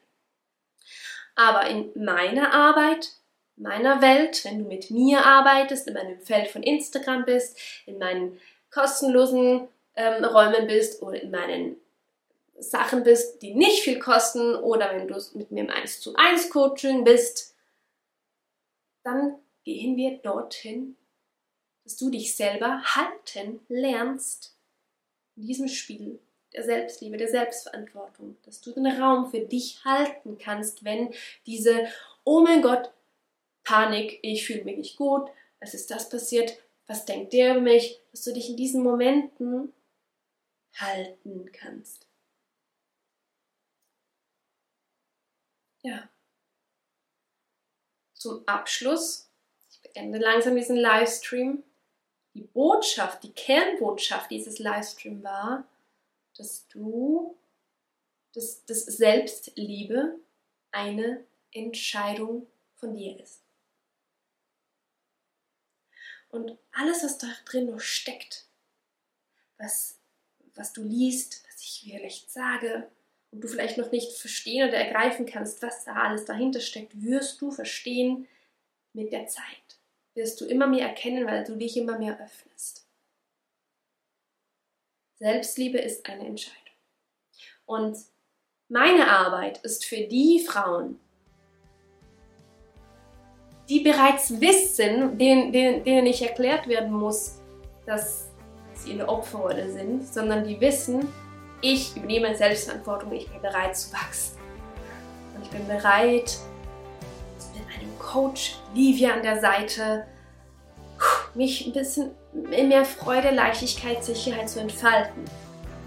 Aber 1.35 1.67
in 1.67 1.91
meiner 1.95 2.53
Arbeit 2.53 3.17
meiner 3.57 4.01
Welt, 4.01 4.45
wenn 4.45 4.61
du 4.61 4.65
mit 4.65 4.91
mir 4.91 5.25
arbeitest, 5.25 5.89
in 5.89 5.95
meinem 5.95 6.21
Feld 6.21 6.49
von 6.49 6.63
Instagram 6.63 7.25
bist, 7.25 7.59
in 7.87 7.99
meinen 7.99 8.41
kostenlosen 8.71 9.69
ähm, 9.97 10.25
Räumen 10.25 10.67
bist 10.67 11.03
oder 11.03 11.21
in 11.21 11.31
meinen 11.31 11.77
Sachen 12.59 13.03
bist, 13.03 13.43
die 13.43 13.55
nicht 13.55 13.83
viel 13.83 13.99
kosten 13.99 14.55
oder 14.55 14.91
wenn 14.93 15.09
du 15.09 15.21
mit 15.35 15.51
mir 15.51 15.65
im 15.65 15.71
1 15.71 16.01
zu 16.01 16.15
1 16.15 16.51
Coaching 16.51 17.05
bist, 17.05 17.55
dann 19.03 19.42
gehen 19.65 19.97
wir 19.97 20.19
dorthin, 20.19 20.97
dass 21.85 21.97
du 21.97 22.11
dich 22.11 22.37
selber 22.37 22.83
halten 22.83 23.61
lernst 23.69 24.57
in 25.37 25.47
diesem 25.47 25.69
Spiel 25.69 26.21
der 26.53 26.65
Selbstliebe, 26.65 27.17
der 27.17 27.29
Selbstverantwortung, 27.29 28.37
dass 28.45 28.61
du 28.61 28.73
den 28.73 28.87
Raum 28.87 29.31
für 29.31 29.41
dich 29.41 29.85
halten 29.85 30.39
kannst, 30.39 30.85
wenn 30.85 31.15
diese, 31.47 31.89
oh 32.25 32.43
mein 32.43 32.63
Gott, 32.63 32.93
Panik, 33.65 34.19
ich 34.23 34.47
fühle 34.47 34.65
mich 34.65 34.77
nicht 34.77 34.97
gut, 34.97 35.31
es 35.61 35.75
ist 35.75 35.91
das 35.91 36.09
passiert, 36.09 36.59
was 36.87 37.05
denkt 37.05 37.33
der 37.33 37.53
über 37.53 37.61
mich, 37.61 38.01
dass 38.11 38.23
du 38.25 38.33
dich 38.33 38.51
in 38.51 38.57
diesen 38.57 38.83
Momenten 38.83 39.73
halten 40.75 41.51
kannst. 41.53 42.07
Ja. 45.83 46.09
Zum 48.15 48.47
Abschluss, 48.47 49.32
beende 49.93 50.19
langsam 50.19 50.57
diesen 50.57 50.77
Livestream. 50.77 51.63
Die 52.35 52.43
Botschaft, 52.43 53.23
die 53.23 53.33
Kernbotschaft 53.33 54.31
dieses 54.31 54.59
Livestream 54.59 55.23
war, 55.23 55.67
dass 56.37 56.67
du, 56.69 57.37
dass, 58.33 58.65
dass 58.65 58.85
Selbstliebe 58.87 60.19
eine 60.71 61.25
Entscheidung 61.53 62.47
von 62.77 62.95
dir 62.95 63.21
ist. 63.21 63.43
Und 66.31 66.57
alles, 66.73 67.05
was 67.05 67.19
da 67.19 67.27
drin 67.45 67.67
noch 67.67 67.81
steckt, 67.81 68.47
was, 69.59 69.99
was 70.55 70.73
du 70.73 70.83
liest, 70.83 71.45
was 71.47 71.61
ich 71.61 71.83
vielleicht 71.85 72.31
sage 72.31 72.91
und 73.31 73.43
du 73.43 73.49
vielleicht 73.49 73.77
noch 73.77 73.93
nicht 73.93 74.13
verstehen 74.13 74.69
oder 74.69 74.79
ergreifen 74.79 75.27
kannst, 75.27 75.63
was 75.63 75.85
da 75.85 75.95
alles 75.95 76.25
dahinter 76.25 76.61
steckt, 76.61 77.03
wirst 77.03 77.41
du 77.43 77.51
verstehen 77.51 78.27
mit 78.95 79.13
der 79.13 79.27
Zeit. 79.27 79.62
Wirst 80.15 80.41
du 80.41 80.45
immer 80.47 80.67
mehr 80.67 80.89
erkennen, 80.89 81.27
weil 81.27 81.45
du 81.45 81.57
dich 81.57 81.77
immer 81.77 81.99
mehr 81.99 82.19
öffnest. 82.21 82.87
Selbstliebe 85.15 85.79
ist 85.79 86.09
eine 86.09 86.27
Entscheidung. 86.27 86.59
Und 87.65 87.97
meine 88.69 89.09
Arbeit 89.09 89.59
ist 89.59 89.85
für 89.85 90.01
die 90.01 90.45
Frauen, 90.47 90.99
die 93.69 93.81
bereits 93.81 94.41
wissen, 94.41 95.17
denen, 95.17 95.53
denen, 95.53 95.85
denen 95.85 96.05
nicht 96.05 96.23
erklärt 96.23 96.67
werden 96.69 96.93
muss, 96.93 97.41
dass 97.87 98.29
sie 98.75 98.93
in 98.93 98.99
der 98.99 99.09
Opferrolle 99.09 99.71
sind, 99.71 100.07
sondern 100.07 100.45
die 100.45 100.61
wissen, 100.61 101.09
ich 101.61 101.97
übernehme 101.97 102.35
Selbstverantwortung, 102.35 103.13
ich 103.13 103.29
bin 103.29 103.41
bereit 103.41 103.77
zu 103.77 103.93
wachsen. 103.93 104.37
Und 105.37 105.45
ich 105.45 105.51
bin 105.51 105.67
bereit, 105.69 106.37
mit 107.55 107.63
einem 107.75 107.99
Coach 107.99 108.57
Livia 108.75 109.15
an 109.15 109.23
der 109.23 109.41
Seite, 109.41 110.07
mich 111.35 111.67
ein 111.67 111.73
bisschen 111.73 112.11
in 112.51 112.69
mehr 112.69 112.85
Freude, 112.85 113.31
Leichtigkeit, 113.31 114.05
Sicherheit 114.05 114.49
zu 114.49 114.61
entfalten. 114.61 115.25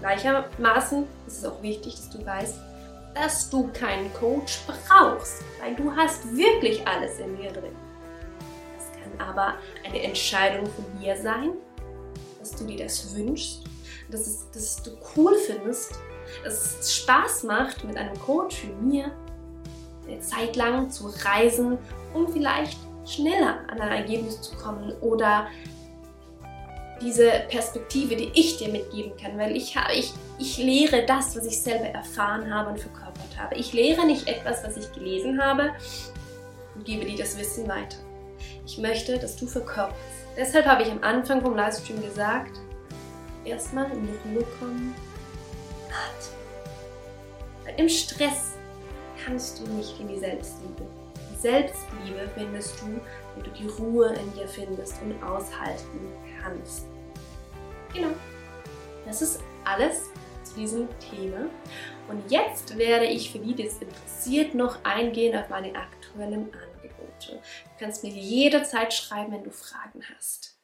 Gleichermaßen 0.00 1.06
ist 1.26 1.38
es 1.38 1.44
auch 1.44 1.62
wichtig, 1.62 1.94
dass 1.94 2.10
du 2.10 2.24
weißt, 2.24 2.58
dass 3.14 3.48
du 3.48 3.68
keinen 3.72 4.12
Coach 4.14 4.60
brauchst, 4.66 5.42
weil 5.60 5.74
du 5.74 5.90
hast 5.94 6.36
wirklich 6.36 6.86
alles 6.86 7.18
in 7.18 7.36
dir 7.36 7.50
drin. 7.50 7.74
Es 8.78 8.92
kann 8.92 9.28
aber 9.28 9.54
eine 9.84 10.02
Entscheidung 10.02 10.66
von 10.66 10.84
dir 11.00 11.16
sein, 11.16 11.52
dass 12.38 12.52
du 12.52 12.64
dir 12.64 12.84
das 12.84 13.14
wünschst, 13.16 13.64
dass, 14.10 14.26
es, 14.26 14.50
dass 14.50 14.82
du 14.82 14.90
cool 15.16 15.34
findest, 15.34 15.94
dass 16.44 16.78
es 16.80 16.94
Spaß 16.94 17.44
macht, 17.44 17.84
mit 17.84 17.96
einem 17.96 18.18
Coach 18.20 18.64
wie 18.64 18.84
mir 18.84 19.10
eine 20.08 20.20
Zeit 20.20 20.56
lang 20.56 20.90
zu 20.90 21.08
reisen, 21.24 21.78
um 22.14 22.28
vielleicht 22.28 22.78
schneller 23.06 23.60
an 23.68 23.80
ein 23.80 23.92
Ergebnis 23.92 24.40
zu 24.40 24.56
kommen 24.56 24.92
oder 25.00 25.46
diese 27.00 27.30
Perspektive, 27.48 28.16
die 28.16 28.30
ich 28.34 28.56
dir 28.56 28.68
mitgeben 28.68 29.12
kann, 29.20 29.38
weil 29.38 29.54
ich, 29.56 29.76
habe, 29.76 29.92
ich, 29.94 30.12
ich 30.38 30.58
lehre 30.58 31.04
das, 31.04 31.36
was 31.36 31.44
ich 31.46 31.60
selber 31.60 31.86
erfahren 31.86 32.52
habe 32.52 32.70
und 32.70 32.80
verkörpert 32.80 33.38
habe. 33.38 33.54
Ich 33.56 33.72
lehre 33.72 34.06
nicht 34.06 34.26
etwas, 34.26 34.64
was 34.64 34.76
ich 34.76 34.90
gelesen 34.92 35.42
habe 35.42 35.72
und 36.74 36.84
gebe 36.84 37.04
dir 37.04 37.18
das 37.18 37.38
Wissen 37.38 37.68
weiter. 37.68 37.98
Ich 38.64 38.78
möchte, 38.78 39.18
dass 39.18 39.36
du 39.36 39.46
verkörperst. 39.46 40.00
Deshalb 40.36 40.66
habe 40.66 40.82
ich 40.82 40.90
am 40.90 41.02
Anfang 41.02 41.40
vom 41.40 41.54
Livestream 41.54 42.02
gesagt, 42.02 42.58
erstmal 43.44 43.90
in 43.90 44.06
die 44.06 44.28
Ruhe 44.28 44.44
kommen, 44.58 44.94
atmen. 45.88 47.78
Im 47.78 47.88
Stress 47.88 48.55
kannst 49.26 49.60
du 49.60 49.66
nicht 49.72 49.98
in 49.98 50.08
die 50.08 50.18
Selbstliebe. 50.18 50.86
Selbstliebe 51.38 52.30
findest 52.34 52.80
du, 52.80 53.00
wenn 53.34 53.44
du 53.44 53.50
die 53.50 53.66
Ruhe 53.66 54.14
in 54.14 54.32
dir 54.34 54.48
findest 54.48 55.02
und 55.02 55.20
aushalten 55.22 56.12
kannst. 56.40 56.86
Genau. 57.92 58.10
Das 59.04 59.22
ist 59.22 59.40
alles 59.64 60.10
zu 60.44 60.54
diesem 60.54 60.88
Thema. 60.98 61.46
Und 62.08 62.30
jetzt 62.30 62.78
werde 62.78 63.06
ich 63.06 63.32
für 63.32 63.38
die, 63.38 63.54
die 63.54 63.66
es 63.66 63.78
interessiert, 63.78 64.54
noch 64.54 64.78
eingehen 64.84 65.36
auf 65.36 65.48
meine 65.48 65.74
aktuellen 65.74 66.48
Angebote. 66.52 67.32
Du 67.32 67.84
kannst 67.84 68.04
mir 68.04 68.10
jederzeit 68.10 68.94
schreiben, 68.94 69.32
wenn 69.32 69.44
du 69.44 69.50
Fragen 69.50 70.02
hast. 70.14 70.54